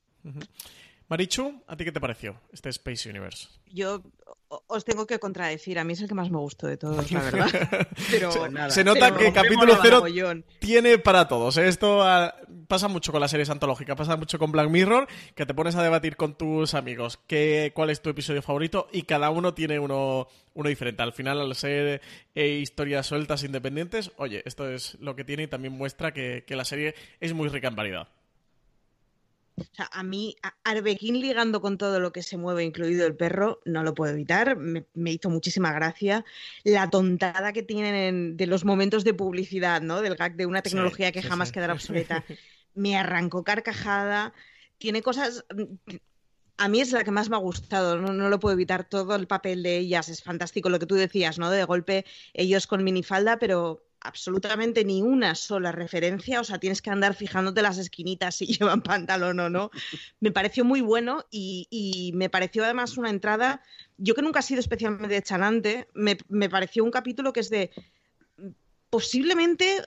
[1.09, 3.49] Marichu, ¿a ti qué te pareció este Space Universe?
[3.73, 4.03] Yo
[4.49, 7.21] os tengo que contradecir, a mí es el que más me gustó de todos, la
[7.21, 7.89] verdad.
[8.11, 8.71] Pero se, nada.
[8.71, 10.05] Se nota que capítulo cero
[10.61, 11.57] tiene para todos.
[11.57, 11.69] ¿eh?
[11.69, 12.35] Esto ah,
[12.69, 15.83] pasa mucho con las series antológicas, pasa mucho con Black Mirror, que te pones a
[15.83, 20.29] debatir con tus amigos qué, cuál es tu episodio favorito y cada uno tiene uno,
[20.55, 21.03] uno diferente.
[21.03, 22.01] Al final, al ser
[22.35, 26.57] eh, historias sueltas independientes, oye, esto es lo que tiene y también muestra que, que
[26.57, 28.09] la serie es muy rica en variedad.
[29.59, 33.61] O sea, a mí, Arbequín ligando con todo lo que se mueve, incluido el perro,
[33.65, 34.57] no lo puedo evitar.
[34.57, 36.25] Me, hizo muchísima gracia.
[36.63, 40.03] La tontada que tienen de los momentos de publicidad, ¿no?
[40.03, 42.25] Del gag de una tecnología que jamás quedará obsoleta.
[42.75, 44.35] Me arrancó carcajada.
[44.77, 45.47] Tiene cosas.
[46.59, 48.87] A mí es la que más me ha gustado, no, no, lo puedo evitar.
[48.89, 51.51] Todo el papel de ellas es fantástico, lo que tú decías, ¿no?
[51.51, 52.05] De golpe
[52.35, 57.63] ellos con minifalda, pero absolutamente ni una sola referencia, o sea, tienes que andar fijándote
[57.63, 59.71] las esquinitas si llevan pantalón o no.
[60.21, 63.63] Me pareció muy bueno y, me pareció además una entrada,
[63.99, 67.71] yo que nunca he sido especialmente chanante, me, me pareció un capítulo que es de
[68.91, 69.83] posiblemente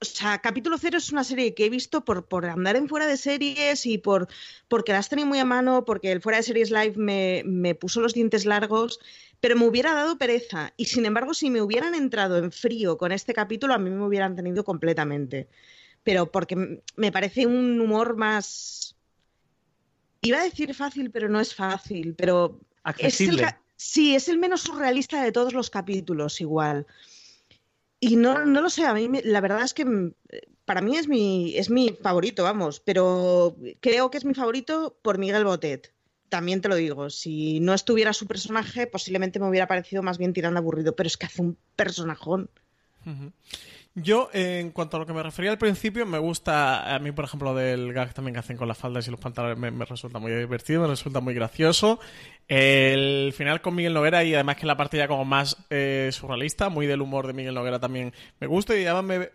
[0.00, 3.06] o sea, capítulo cero es una serie que he visto por, por andar en fuera
[3.06, 4.28] de series y por
[4.68, 8.00] porque las tenía muy a mano, porque el fuera de series live me, me, puso
[8.00, 8.98] los dientes largos,
[9.40, 10.72] pero me hubiera dado pereza.
[10.78, 14.06] Y sin embargo, si me hubieran entrado en frío con este capítulo, a mí me
[14.06, 15.48] hubieran tenido completamente.
[16.02, 18.96] Pero porque me parece un humor más.
[20.22, 22.14] Iba a decir fácil, pero no es fácil.
[22.14, 22.58] Pero.
[22.84, 23.54] Accesible.
[23.76, 26.86] Sí, es el menos surrealista de todos los capítulos, igual.
[28.00, 30.14] Y no, no lo sé, a mí la verdad es que mm,
[30.64, 35.18] para mí es mi, es mi favorito, vamos, pero creo que es mi favorito por
[35.18, 35.92] Miguel Botet.
[36.30, 40.32] También te lo digo, si no estuviera su personaje, posiblemente me hubiera parecido más bien
[40.32, 42.48] tirando aburrido, pero es que hace un personajón.
[43.96, 47.24] Yo, en cuanto a lo que me refería al principio, me gusta, a mí, por
[47.24, 50.30] ejemplo, del gag también que hacen con las faldas y los pantalones, me, resulta muy
[50.30, 51.98] divertido, me resulta muy gracioso.
[52.50, 56.68] El final con Miguel Noguera y además que la parte ya como más eh, surrealista,
[56.68, 59.30] muy del humor de Miguel Noguera también me gusta y además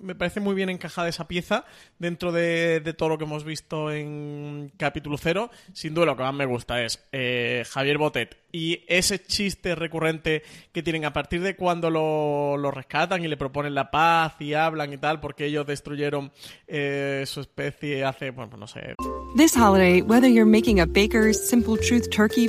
[0.00, 1.64] me, parece muy bien encajada esa pieza
[2.00, 5.48] dentro de, todo lo que hemos visto en capítulo cero.
[5.74, 10.42] Sin duda lo que más me gusta es eh, Javier Botet y ese chiste recurrente
[10.72, 14.54] que tienen a partir de cuando lo, lo, rescatan y le proponen la paz y
[14.54, 16.32] hablan y tal, porque ellos destruyeron
[16.66, 18.94] eh, su especie hace, bueno, no sé.
[19.36, 22.48] This holiday, whether you're making a Baker's Simple Truth turkey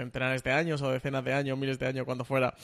[0.00, 2.54] centenares de años o decenas de años, miles de años, cuando fuera,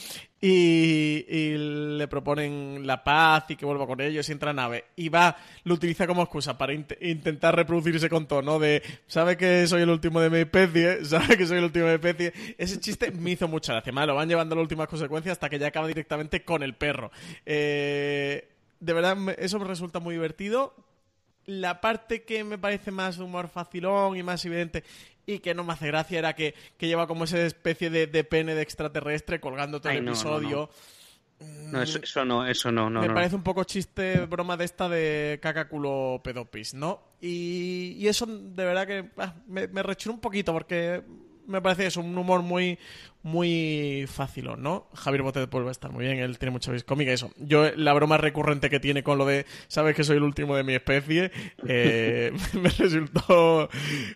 [0.40, 1.24] y,
[1.56, 5.36] le proponen la paz y que vuelva con ellos y entra a nave, y va,
[5.64, 10.20] lo utiliza como excusa para intentar reproducirse con tono de, sabe que soy el último
[10.20, 13.48] de mi especie, sabe que soy el último de mi especie, ese chiste me hizo
[13.48, 16.62] mucha gracia, lo van llevando a las últimas consecuencias hasta que ya acaba directamente con
[16.62, 17.10] el perro.
[17.44, 18.48] Eh,
[18.80, 20.74] de verdad, eso me resulta muy divertido.
[21.46, 24.82] La parte que me parece más humor facilón y más evidente
[25.26, 28.62] y que no me hace gracia era que, lleva como esa especie de, pene de
[28.62, 30.70] extraterrestre colgando todo el episodio.
[31.38, 33.02] No, eso, no, eso no, no.
[33.02, 37.02] Me parece un poco chiste, broma de esta de cacaculo pedopis, ¿no?
[37.20, 41.02] Y, eso de verdad que ah, me, me un poquito porque
[41.46, 42.78] me parece eso, un humor muy,
[43.22, 44.88] muy fácil, ¿no?
[44.94, 47.30] Javier Botet vuelve a estar muy bien, él tiene mucha vis cómica, eso.
[47.38, 50.64] Yo, la broma recurrente que tiene con lo de, sabes que soy el último de
[50.64, 51.30] mi especie,
[51.66, 53.68] eh, me resultó,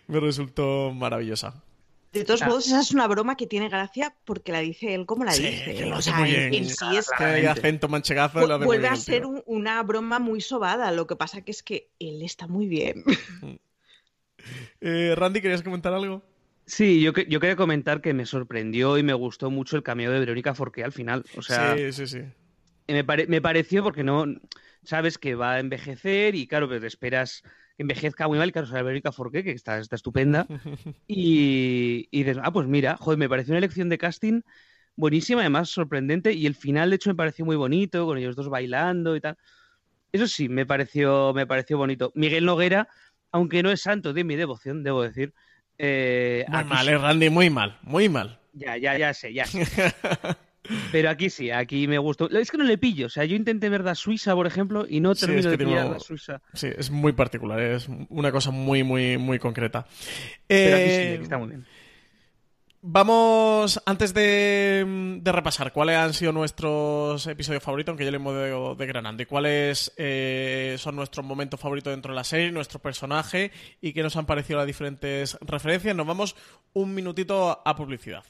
[0.07, 1.63] me resultó maravillosa.
[2.11, 2.47] De todos ah.
[2.47, 5.75] modos, esa es una broma que tiene gracia porque la dice él como la dice.
[5.77, 6.65] Que lo hace muy bien.
[6.65, 8.45] sí es que acento manchegazo.
[8.45, 10.91] Vu vuelve a ser una broma muy sobada.
[10.91, 13.05] Lo que pasa que es que él está muy bien.
[14.81, 16.21] eh, Randy, ¿querías comentar algo?
[16.71, 20.19] Sí, yo, yo quería comentar que me sorprendió y me gustó mucho el cameo de
[20.19, 21.25] Verónica Forqué al final.
[21.35, 22.19] O sea, sí, sí, sí.
[22.87, 24.25] Me, me pareció porque no.
[24.81, 27.41] Sabes que va a envejecer y, claro, pues esperas
[27.75, 28.53] que envejezca muy mal.
[28.53, 30.47] Claro, o sea, Verónica Forqué, que está, está estupenda.
[31.07, 34.41] y, y dices, ah, pues mira, joder, me pareció una elección de casting
[34.95, 36.31] buenísima, además sorprendente.
[36.31, 39.37] Y el final, de hecho, me pareció muy bonito, con ellos dos bailando y tal.
[40.13, 42.13] Eso sí, me pareció, me pareció bonito.
[42.15, 42.87] Miguel Noguera,
[43.29, 45.33] aunque no es santo de mi devoción, debo decir
[45.77, 48.39] eh, muy mal, eh, Randy, muy mal, muy mal.
[48.53, 49.65] Ya, ya, ya sé, ya sé.
[50.91, 52.29] Pero aquí sí, aquí me gustó.
[52.29, 53.07] Es que no le pillo.
[53.07, 55.99] O sea, yo intenté ver la Suiza, por ejemplo, y no termino de pillar la
[55.99, 56.41] Suiza.
[56.53, 59.85] Sí, es muy particular, es una cosa muy, muy, muy concreta.
[60.47, 61.65] Pero aquí sí, eh, está muy bien.
[62.83, 68.75] Vamos, antes de, de, repasar cuáles han sido nuestros episodios favoritos, aunque yo le hemos
[68.75, 73.51] degranando, y cuáles eh, son nuestros momentos favoritos dentro de la serie, nuestro personaje
[73.81, 76.35] y qué nos han parecido las diferentes referencias, nos vamos
[76.73, 78.23] un minutito a publicidad.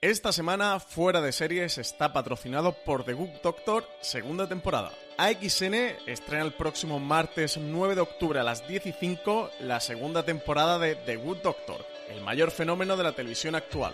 [0.00, 4.90] Esta semana, Fuera de Series está patrocinado por The Good Doctor, segunda temporada.
[5.18, 5.74] AXN
[6.06, 10.78] estrena el próximo martes 9 de octubre a las 10 y 5 la segunda temporada
[10.78, 13.92] de The Good Doctor el mayor fenómeno de la televisión actual.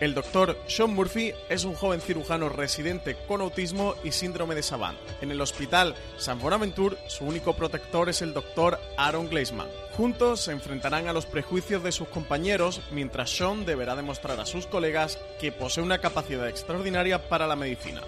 [0.00, 4.98] El doctor Sean Murphy es un joven cirujano residente con autismo y síndrome de Savant.
[5.20, 9.68] En el hospital San Bonaventure, su único protector es el doctor Aaron Gleisman.
[9.98, 14.66] Juntos se enfrentarán a los prejuicios de sus compañeros mientras Sean deberá demostrar a sus
[14.66, 18.00] colegas que posee una capacidad extraordinaria para la medicina.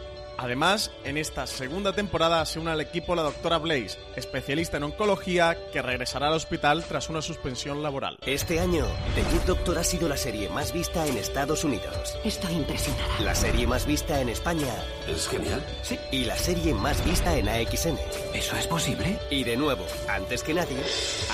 [0.42, 5.56] Además, en esta segunda temporada se une al equipo la doctora Blaze, especialista en oncología,
[5.72, 8.18] que regresará al hospital tras una suspensión laboral.
[8.26, 8.84] Este año,
[9.14, 12.18] The Good Doctor ha sido la serie más vista en Estados Unidos.
[12.24, 13.20] Estoy impresionada.
[13.20, 14.74] La serie más vista en España.
[15.06, 15.64] ¿Es genial?
[15.82, 15.96] Sí.
[16.10, 17.96] Y la serie más vista en AXN.
[18.34, 19.20] ¿Eso es posible?
[19.30, 20.82] Y de nuevo, antes que nadie,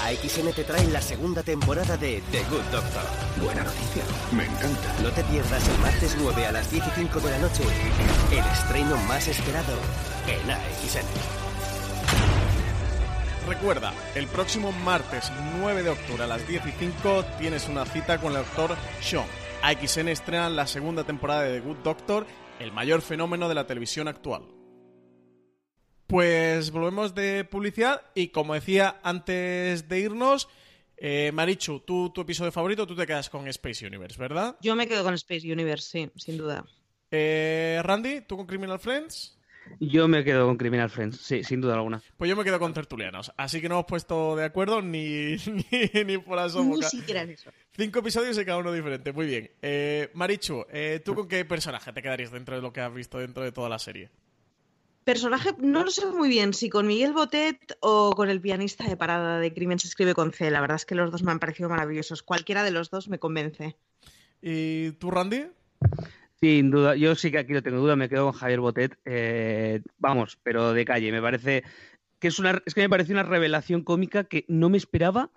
[0.04, 3.04] AXN te trae la segunda temporada de The Good Doctor.
[3.42, 4.02] Buena noticia.
[4.32, 5.02] Me encanta.
[5.02, 7.62] No te pierdas el martes 9 a las 10 y 5 de la noche
[8.30, 9.74] el estreno más esperado
[10.26, 11.06] en AXN.
[13.48, 18.20] Recuerda, el próximo martes 9 de octubre a las 10 y 5 tienes una cita
[18.20, 19.24] con el doctor Sean.
[19.62, 22.26] AXN estrena la segunda temporada de The Good Doctor,
[22.60, 24.42] el mayor fenómeno de la televisión actual.
[26.06, 30.48] Pues volvemos de publicidad y como decía antes de irnos,
[30.96, 34.56] eh, Marichu, tú, tu episodio favorito, tú te quedas con Space Universe, ¿verdad?
[34.60, 36.64] Yo me quedo con Space Universe, sí, sin duda.
[37.10, 39.38] Eh, Randy, ¿tú con Criminal Friends?
[39.80, 42.02] Yo me quedo con Criminal Friends, sí, sin duda alguna.
[42.16, 43.32] Pues yo me quedo con Tertulianos.
[43.36, 46.76] Así que no hemos puesto de acuerdo ni, ni, por asomo.
[46.76, 47.50] Ni siquiera eso.
[47.76, 49.12] Cinco episodios y cada uno diferente.
[49.12, 49.50] Muy bien.
[49.62, 53.18] Eh, Marichu, eh, ¿tú con qué personaje te quedarías dentro de lo que has visto
[53.18, 54.10] dentro de toda la serie?
[55.04, 58.94] Personaje, no lo sé muy bien, si con Miguel Botet o con el pianista de
[58.94, 60.50] parada de Crimen se escribe con C.
[60.50, 62.22] La verdad es que los dos me han parecido maravillosos.
[62.22, 63.78] Cualquiera de los dos me convence.
[64.42, 65.46] ¿Y tú, Randy?
[66.40, 68.98] Sin duda, yo sí que aquí no tengo duda, me quedo con Javier Botet.
[69.04, 71.10] Eh, vamos, pero de calle.
[71.10, 71.64] Me parece
[72.20, 75.30] que es una, es que me parece una revelación cómica que no me esperaba,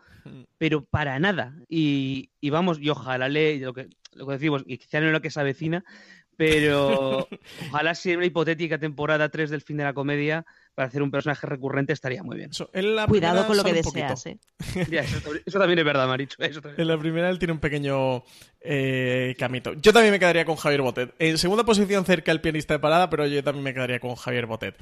[0.57, 1.55] pero para nada.
[1.67, 5.21] Y, vamos, y ojalá le, lo que, lo que decimos, y quizá no es lo
[5.21, 5.83] que se avecina,
[6.37, 7.27] pero
[7.69, 11.45] ojalá sea una hipotética temporada 3 del fin de la comedia para hacer un personaje
[11.45, 12.49] recurrente estaría muy bien.
[13.07, 14.39] Cuidado con lo que deseas, ¿eh?
[15.45, 16.37] eso, también es verdad, Maricho.
[16.41, 18.23] En la primera él tiene un pequeño
[18.63, 19.73] eh, camito.
[19.73, 21.13] Yo también me quedaría con Javier Botet.
[21.19, 24.45] En segunda posición cerca el pianista de parada, pero yo también me quedaría con Javier
[24.45, 24.75] Botet.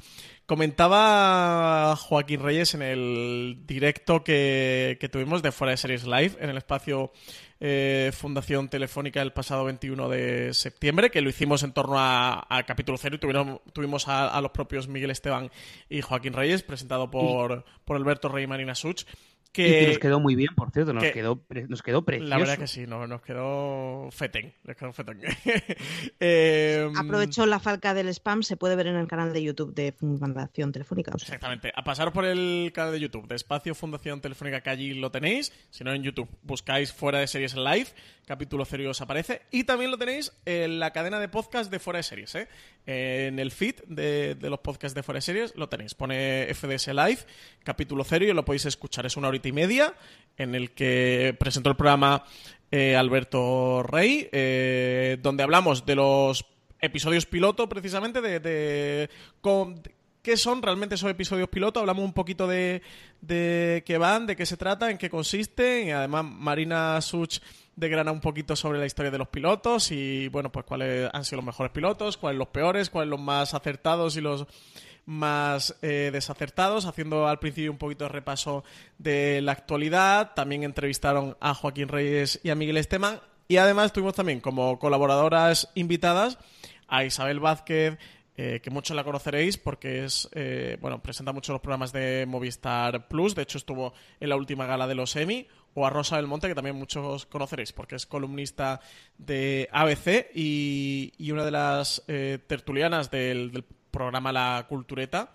[0.46, 6.50] Comentaba Joaquín Reyes en el directo que, que tuvimos de Fuera de Series Live, en
[6.50, 7.12] el espacio
[7.62, 12.96] eh, Fundación Telefónica el pasado 21 de septiembre, que lo hicimos en torno a, capítulo
[12.96, 15.50] cero y tuvimos, tuvimos a, los propios Miguel Esteban
[15.90, 19.04] y Joaquín Reyes, presentado por, por Alberto Rey y Marina Such.
[19.52, 22.30] Que, nos quedó muy bien, por cierto, nos, quedó, nos quedó precioso.
[22.30, 24.54] La verdad que sí, nos quedó fetén.
[26.20, 29.92] Em, Aprovecho la falca del spam, se puede ver en el canal de YouTube de
[29.92, 31.10] Fundación Telefónica.
[31.14, 31.72] Exactamente.
[31.74, 35.52] A pasar por el canal de YouTube de Espacio Fundación Telefónica, que allí lo tenéis.
[35.70, 37.88] Si no, en YouTube buscáis Fuera de Series Live,
[38.26, 39.42] capítulo cero os aparece.
[39.50, 42.34] Y también lo tenéis en la cadena de podcast de Fuera de Series.
[42.36, 42.48] ¿eh?
[42.86, 45.94] En el feed de, los podcasts de de Series lo tenéis.
[45.94, 47.18] Pone FDS Live,
[47.62, 49.06] capítulo cero, y lo podéis escuchar.
[49.06, 49.94] Es una horita y media
[50.36, 52.24] en el que presentó el programa
[52.70, 56.46] eh, Alberto Rey, eh, donde hablamos de los
[56.80, 59.10] episodios piloto, precisamente, de,
[60.22, 61.80] qué son realmente esos episodios piloto.
[61.80, 62.82] Hablamos un poquito de,
[63.20, 67.38] de qué van, de qué se trata, en qué consisten, y además Marina Such
[67.76, 71.36] degrana un poquito sobre la historia de los pilotos y, bueno, pues cuáles han sido
[71.36, 74.46] los mejores pilotos, cuáles los peores, cuáles los más acertados y los
[75.06, 78.64] más eh, desacertados, haciendo al principio un poquito de repaso
[78.98, 80.34] de la actualidad.
[80.34, 83.20] También entrevistaron a Joaquín Reyes y a Miguel Esteban.
[83.48, 86.38] Y además tuvimos también como colaboradoras invitadas
[86.86, 87.98] a Isabel Vázquez,
[88.36, 93.08] eh, que muchos la conoceréis porque es eh, bueno presenta muchos los programas de Movistar
[93.08, 93.34] Plus.
[93.34, 95.46] De hecho, estuvo en la última gala de los Emmy.
[95.72, 98.80] O a Rosa del Monte, que también muchos conoceréis porque es columnista
[99.18, 102.02] de ABC y, una de las
[102.48, 105.32] tertulianas del, del programa La Cultureta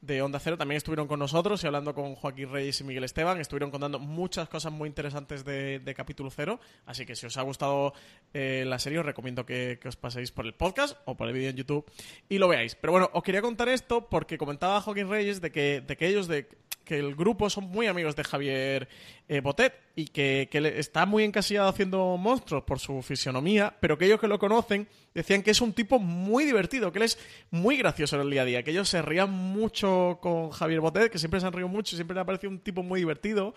[0.00, 3.40] de Onda Cero también estuvieron con nosotros y hablando con Joaquín Reyes y Miguel Esteban.
[3.40, 6.60] Estuvieron contando muchas cosas muy interesantes de, capítulo cero.
[6.84, 7.92] Así que si os ha gustado
[8.34, 11.50] eh, la serie, os recomiendo que, os paséis por el podcast o por el vídeo
[11.50, 11.84] en YouTube
[12.28, 12.74] y lo veáis.
[12.74, 16.28] Pero bueno, os quería contar esto porque comentaba Joaquín Reyes de que, de que ellos,
[16.28, 16.48] de
[16.86, 18.88] que el grupo son muy amigos de Javier
[19.28, 24.06] eh, Botet y que, que está muy encasillado haciendo monstruos por su fisionomía, pero que
[24.06, 27.18] ellos que lo conocen decían que es un tipo muy divertido, que él es
[27.50, 31.10] muy gracioso en el día a día, que ellos se rían mucho con Javier Botet,
[31.10, 33.54] que siempre se han reído mucho, siempre le ha parecido un tipo muy divertido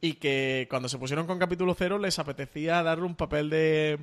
[0.00, 3.98] y que cuando se pusieron con capítulo cero les apetecía darle un papel de,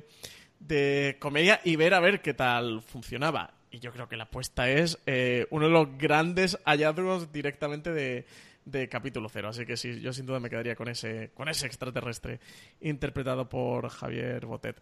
[0.58, 3.54] de comedia y ver a ver qué tal funcionaba.
[3.70, 8.24] Y yo creo que la apuesta es eh, uno de los grandes hallazgos directamente de,
[8.64, 9.48] de capítulo cero.
[9.48, 12.40] Así que sí, yo sin duda me quedaría con ese, con ese extraterrestre
[12.80, 14.80] interpretado por Javier Botet.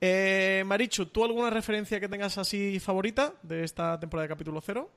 [0.00, 4.90] Eh, Marichu, ¿tú alguna referencia que tengas así favorita de esta temporada de capítulo cero?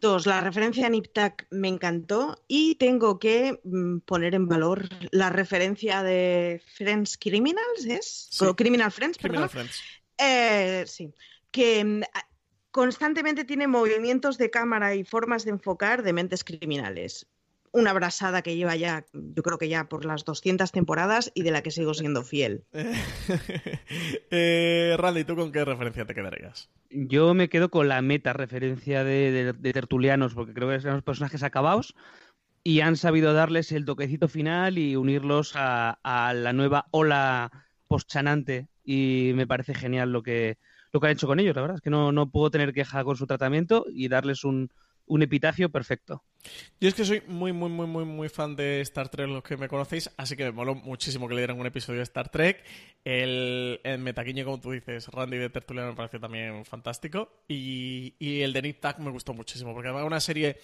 [0.00, 5.28] Dos, la referencia a Niptak me encantó y tengo que mm, poner en valor la
[5.28, 8.28] referencia de Friends Criminals, ¿es?
[8.30, 8.46] Sí.
[8.56, 9.66] Criminal Friends, Criminal perdón.
[9.66, 9.82] Friends.
[10.16, 11.12] Eh, sí,
[11.50, 12.02] que mm,
[12.70, 17.26] constantemente tiene movimientos de cámara y formas de enfocar de mentes criminales.
[17.78, 21.52] Una brasada que lleva ya, yo creo que ya por las 200 temporadas y de
[21.52, 22.64] la que sigo siendo fiel.
[24.30, 26.70] Eh, Randy, ¿tú con qué referencia te quedarías?
[26.90, 30.94] Yo me quedo con la meta referencia de, de- de tertulianos, porque creo que son
[30.94, 31.94] los personajes acabados
[32.64, 37.50] y han sabido darles el toquecito final y unirlos a, a la nueva ola
[37.86, 40.58] postchanante y me parece genial lo que,
[40.92, 43.04] lo que han hecho con ellos, la verdad es que no, no puedo tener queja
[43.04, 44.70] con su tratamiento y darles un,
[45.08, 46.22] un epitafio perfecto.
[46.80, 49.56] Yo es que soy muy, muy, muy, muy, muy fan de Star Trek, los que
[49.56, 52.64] me conocéis, así que me moló muchísimo que le dieran un episodio de Star Trek.
[53.04, 57.42] El, el metaquiño, como tú dices, Randy de Tertuliano me pareció también fantástico.
[57.48, 60.58] Y, y el de Nick Tag me gustó muchísimo, porque además una serie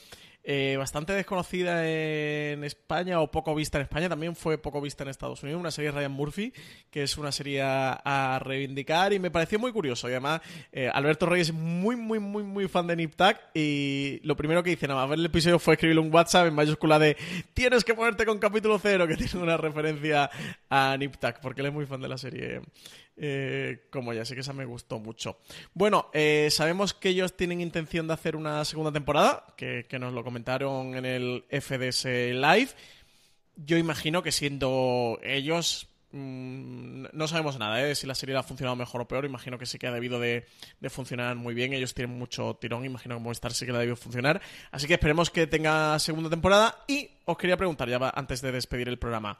[0.46, 5.08] eh, bastante desconocida en España o poco vista en España, también fue poco vista en
[5.08, 6.52] Estados Unidos, una serie de Ryan Murphy,
[6.90, 10.06] que es una serie a, reivindicar y me pareció muy curioso.
[10.08, 13.14] Y además, eh, Alberto Reyes es muy, muy, muy, muy fan de Nip
[13.54, 16.54] y lo primero que hice nada más ver el episodio fue escribirle un WhatsApp en
[16.54, 17.16] mayúscula de
[17.54, 20.30] tienes que ponerte con capítulo cero, que tiene una referencia
[20.68, 22.60] a Nip porque él es muy fan de la serie
[23.16, 25.38] eh, como ella, así que esa me gustó mucho.
[25.72, 30.12] Bueno, eh, sabemos que ellos tienen intención de hacer una segunda temporada, que, que nos
[30.12, 32.70] lo comentaron en el FDS Live.
[33.56, 37.94] Yo imagino que siendo ellos, mm, no sabemos nada, ¿eh?
[37.94, 40.44] si la serie ha funcionado mejor o peor, imagino que sí que ha debido de,
[40.88, 43.96] funcionar muy bien, ellos tienen mucho tirón, imagino que Movistar sí que la ha debido
[43.96, 44.42] funcionar,
[44.72, 48.88] así que esperemos que tenga segunda temporada y os quería preguntar ya antes de despedir
[48.88, 49.38] el programa,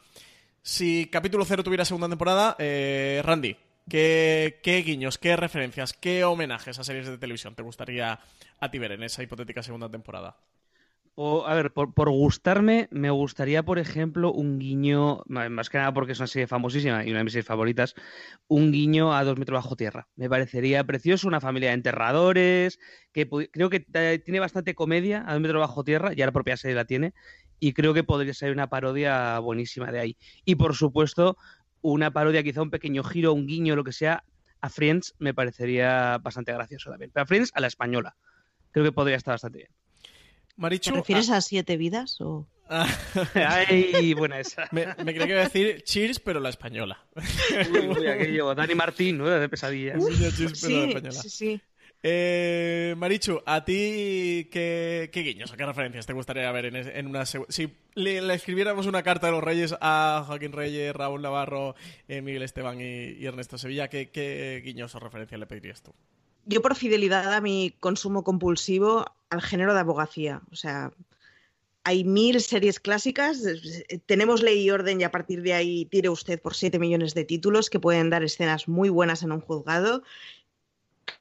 [0.63, 3.55] si capítulo 0 tuviera segunda temporada, eh, Randy,
[3.89, 8.21] ¿qué, ¿qué guiños, qué referencias, qué homenajes a series de televisión te gustaría
[8.61, 10.37] a ti ver en esa hipotética segunda temporada?
[11.17, 16.11] O, a ver, por, gustarme, me gustaría, por ejemplo, un guiño, más que nada porque
[16.11, 17.95] es una serie famosísima y una de mis series favoritas,
[18.49, 20.09] un guiño a Dos metros bajo tierra.
[20.17, 22.81] Me parecería precioso, una familia de enterradores,
[23.13, 23.81] que creo que
[24.25, 27.15] tiene bastante comedia a Dos metros bajo tierra, ya la propia serie la tiene,
[27.61, 30.17] y creo que podría ser una parodia buenísima de ahí.
[30.45, 31.37] Y por supuesto,
[31.85, 34.25] una parodia, quizá un pequeño giro, un guiño, lo que sea,
[34.63, 37.11] a Friends me parecería bastante gracioso también.
[37.13, 38.17] Pero a Friends a la española.
[38.71, 39.71] Creo que podría estar bastante bien.
[40.57, 42.49] Marichu, ¿Te refieres a siete vidas o...?
[43.35, 44.67] Ay, buena esa.
[44.73, 47.05] Me, me creía que iba a decir Cheers, pero la española.
[47.71, 49.29] Uy, uy, aquello, Dani Martín, ¿no?
[49.29, 50.03] De pesadillas.
[50.03, 51.21] Niño Cheers, pero la española.
[51.21, 51.61] sí, sí.
[52.07, 57.07] Eh, Marichu, ¿a ti qué, qué guiños o qué referencias te gustaría ver en, en
[57.07, 57.39] una Si
[57.95, 61.75] le, escribiéramos una carta de los Reyes a Joaquín Reyes, Raúl Navarro,
[62.07, 65.95] eh, Miguel Esteban y, Ernesto Sevilla, ¿qué, qué guiños o referencias le pedirías tú?
[66.45, 70.43] Yo por fidelidad a mi consumo compulsivo al género de abogacía.
[70.53, 70.93] O sea,
[71.85, 76.11] hay mil series clásicas, eh, tenemos ley y orden y a partir de ahí tire
[76.11, 80.03] usted por 7 millones de títulos que pueden dar escenas muy buenas en un juzgado.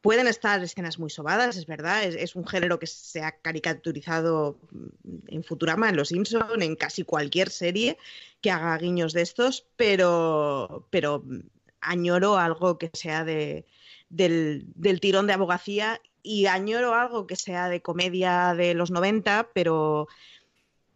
[0.02, 5.18] Pueden estar escenas muy sobadas, es verdad, es, un género que se ha caricaturizado mm,
[5.28, 7.98] en Futurama, en Los Simpson, en casi cualquier serie
[8.42, 11.40] que haga guiños de estos, pero, pero mm,
[11.82, 13.66] añoro algo que sea de,
[14.10, 19.50] del, del tirón de abogacía y añoro algo que sea de comedia de los 90,
[19.54, 20.08] pero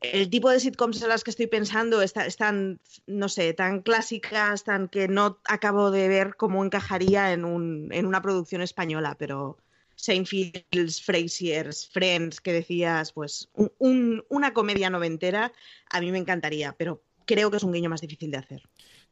[0.02, 4.64] el tipo de sitcoms en las que estoy pensando está- están, no sé, tan clásicas,
[4.64, 9.58] tan que no acabo de ver cómo encajaría en, un, en una producción española, pero
[9.96, 15.52] Seinfelds, Frasier's, Friends, que decías, pues un- un- una comedia noventera,
[15.90, 18.62] a mí me encantaría, pero creo que es un guiño más difícil de hacer.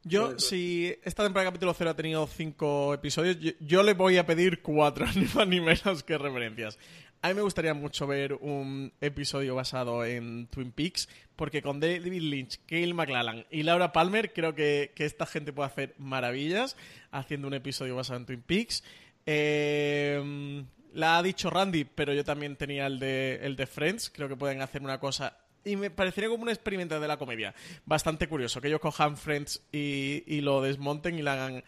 [0.04, 4.18] Yo, si esta temporada de capítulo 0 ha tenido cinco episodios, yo, yo le voy
[4.18, 6.78] a pedir cuatro, ni más ni menos que referencias.
[7.26, 12.22] A mí me gustaría mucho ver un episodio basado en Twin Peaks, porque con David
[12.22, 16.76] Lynch, Kyle MacLachlan y Laura Palmer creo que, que esta gente puede hacer maravillas
[17.10, 18.84] haciendo un episodio basado en Twin Peaks.
[19.26, 20.64] Eh,
[20.94, 24.08] la ha dicho Randy, pero yo también tenía el de, el de Friends.
[24.10, 27.56] Creo que pueden hacer una cosa y me parecería como un experimento de la comedia
[27.86, 31.64] bastante curioso, que ellos cojan Friends y, y lo desmonten y la hagan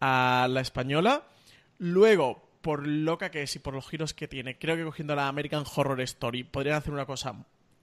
[0.00, 1.24] a la española.
[1.76, 5.28] Luego, por loca que es y por los giros que tiene, creo que cogiendo la
[5.28, 7.34] American Horror Story podrían hacer una cosa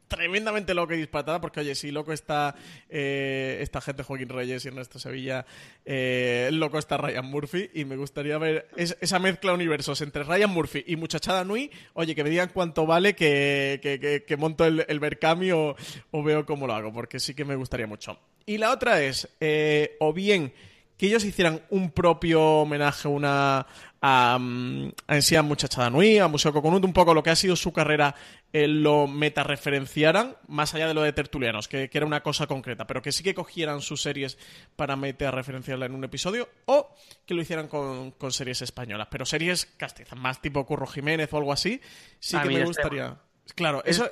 [0.08, 2.56] tremendamente loca y disparatada, porque oye, si loco está
[2.90, 5.46] eh, esta gente, Joaquín Reyes y Ernesto Sevilla,
[5.86, 10.24] eh, loco está Ryan Murphy, y me gustaría ver es- esa mezcla de universos entre
[10.24, 14.36] Ryan Murphy y Muchachada Nui, oye, que me digan cuánto vale que, que, que- que
[14.38, 15.76] monto el, el Berkami o,
[16.10, 18.20] o veo cómo lo hago, porque sí que me gustaría mucho.
[18.48, 20.52] Y la otra es, eh, o bien
[20.98, 23.66] que ellos hicieran un propio homenaje una
[24.02, 27.30] a, mm, a en sí a Muchachada Nui, a Museo Coconut, un poco lo que
[27.30, 28.16] ha sido su carrera,
[28.54, 32.88] eh, lo metareferenciaran, más allá de lo de Tertulianos, que, que era una cosa concreta,
[32.88, 34.38] pero que sí que cogieran sus series
[34.76, 36.96] para metareferenciarla en un episodio, o
[37.26, 41.38] que lo hicieran con, con series españolas, pero series castizas, más tipo Curro Jiménez o
[41.38, 41.82] algo así,
[42.20, 43.18] sí que me estaría gustaría...
[43.56, 44.08] Claro, eso,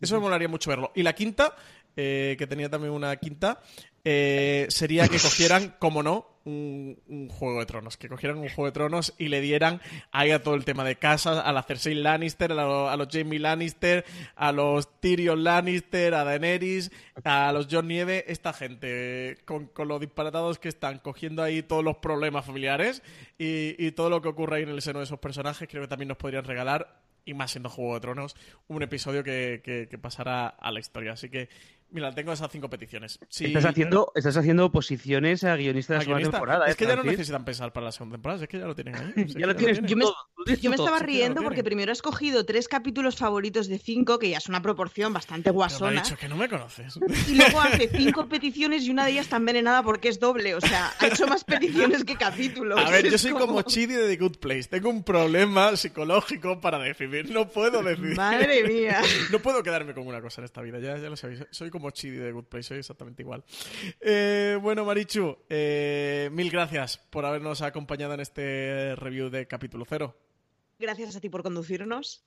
[0.00, 0.90] eso me molaría mucho verlo.
[0.96, 1.54] Y la quinta,
[1.96, 3.60] eh, que tenía también una quinta,
[4.04, 7.96] eh, sería que cogieran, como no, un, un Juego de Tronos.
[7.96, 9.80] Que cogieran un Juego de Tronos y le dieran
[10.10, 13.38] ahí a todo el tema de casas, a la Cersei Lannister, a, a los Jamie
[13.38, 14.04] Lannister,
[14.36, 16.90] a los Tyrion Lannister, a Daenerys,
[17.24, 21.84] a los John Nieve, esta gente, con, con los disparatados que están cogiendo ahí todos
[21.84, 23.02] los problemas familiares
[23.38, 25.88] y, y todo lo que ocurre ahí en el seno de esos personajes, creo que
[25.88, 28.34] también nos podrían regalar y más siendo Juego de Tronos,
[28.68, 31.12] un episodio que, que, que pasará a la historia.
[31.12, 31.48] Así que,
[31.92, 33.18] mira, tengo esas cinco peticiones.
[33.28, 36.66] Si- Estás haciendo, estás haciendo oposiciones a guionistas de la segunda guionista, temporada.
[36.66, 38.74] es ¿eh, que ya no necesitan pensar para la segunda temporada, es que ya lo
[38.74, 39.26] tienen ahí.
[39.26, 40.04] Ya lo tienes Yo me,
[40.60, 44.48] yo estaba riendo porque primero has cogido tres capítulos favoritos de cinco, que ya es
[44.48, 46.02] una proporción bastante Pero me ha guasona.
[46.02, 46.98] dicho que no me conoces.
[47.28, 50.54] Y luego hace cinco peticiones y una de ellas está envenenada porque es doble.
[50.54, 52.78] O sea, ha hecho más peticiones que capítulos.
[52.78, 54.64] A ver, yo soy como Chidi de The Good Place.
[54.68, 57.30] Tengo un problema psicológico para decidir.
[57.30, 58.16] No puedo decidir.
[58.16, 59.00] Madre mía.
[59.30, 61.44] No puedo quedarme con una cosa en esta vida, ya, ya lo sabéis.
[61.50, 63.42] Soy como Chidi de Good Place, soy exactamente igual.
[64.00, 70.14] Eh, bueno, Marichu, eh, mil gracias por habernos acompañado en este review de capítulo cero.
[70.78, 72.22] Gracias a ti por conducirnos.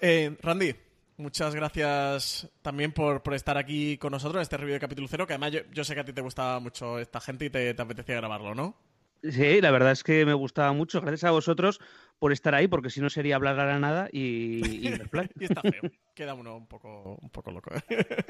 [0.00, 0.74] Eh, Randy,
[1.16, 5.26] muchas gracias también por, por estar aquí con nosotros en este review de capítulo cero,
[5.26, 7.74] que además yo, yo sé que a ti te gustaba mucho esta gente y te,
[7.74, 8.91] te apetecía grabarlo, ¿no?
[9.22, 11.00] Sí, la verdad es que me gustaba mucho.
[11.00, 11.80] Gracias a vosotros
[12.18, 15.90] por estar ahí, porque si no sería hablar a nada y, y está feo.
[16.14, 17.70] Queda uno un poco, un poco loco.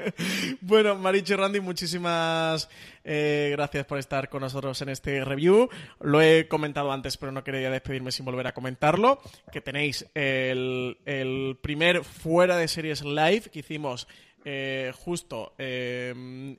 [0.61, 2.69] bueno, Marichu y Randy, muchísimas
[3.03, 5.69] eh, gracias por estar con nosotros en este review.
[5.99, 9.19] Lo he comentado antes, pero no quería despedirme sin volver a comentarlo.
[9.51, 14.07] Que tenéis el, el primer fuera de series live que hicimos
[14.45, 16.57] eh, justo eh,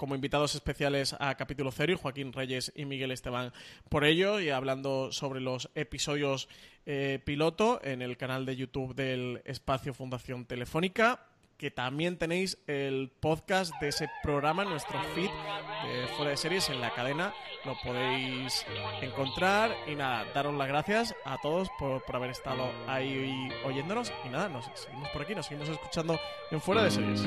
[0.00, 3.52] como invitados especiales a capítulo cero y Joaquín Reyes y Miguel Esteban
[3.90, 6.48] por ello y hablando sobre los episodios
[6.86, 11.26] eh, piloto en el canal de YouTube del Espacio Fundación Telefónica
[11.58, 16.80] que también tenéis el podcast de ese programa, nuestro feed de fuera de series en
[16.80, 17.34] la cadena,
[17.66, 18.64] lo podéis
[19.02, 19.76] encontrar.
[19.86, 24.10] Y nada, daros las gracias a todos por, por haber estado ahí oyéndonos.
[24.24, 26.18] Y nada, nos seguimos por aquí, nos seguimos escuchando
[26.50, 27.26] en fuera de series.